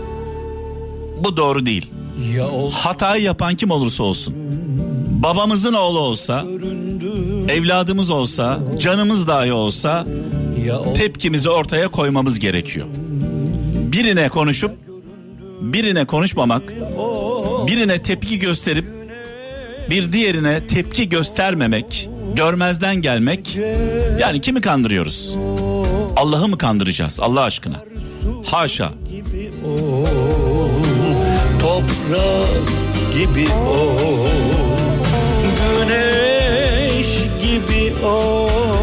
Bu 1.24 1.38
doğru 1.38 1.66
değil. 1.66 1.92
Ya 2.36 2.48
Hatayı 2.72 3.24
yapan 3.24 3.56
kim 3.56 3.72
olursa 3.72 4.04
olsun. 4.04 4.36
Babamızın 5.24 5.74
oğlu 5.74 6.00
olsa, 6.00 6.44
evladımız 7.50 8.10
olsa, 8.10 8.60
canımız 8.80 9.28
dahi 9.28 9.54
olsa 9.54 10.06
tepkimizi 10.96 11.50
ortaya 11.50 11.88
koymamız 11.88 12.40
gerekiyor. 12.40 12.88
Birine 13.74 14.30
konuşup 14.30 14.72
birine 15.62 16.06
konuşmamak, 16.06 16.64
birine 17.68 18.02
tepki 18.02 18.40
gösterip 18.40 18.86
bir 19.90 20.12
diğerine 20.14 20.68
tepki 20.68 21.10
göstermemek, 21.10 22.10
görmezden 22.36 22.96
gelmek 22.96 23.58
yani 24.20 24.42
kimi 24.42 24.62
kandırıyoruz? 24.62 25.36
Allah'ı 26.18 26.48
mı 26.48 26.58
kandıracağız 26.58 27.20
Allah 27.20 27.42
aşkına? 27.42 27.84
Haşa. 28.46 28.94
Toprak 31.60 32.68
gibi 33.14 33.48
ol 33.54 34.28
Güneş 35.60 37.08
gibi 37.42 38.06
ol 38.06 38.75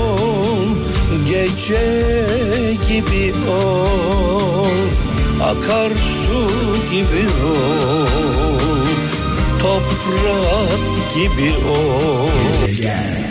Gece 1.52 2.76
gibi 2.88 3.32
ol 3.48 4.78
Akarsu 5.42 6.42
gibi 6.90 7.26
ol 7.44 8.86
Toprak 9.60 11.14
gibi 11.14 11.52
ol 11.68 13.21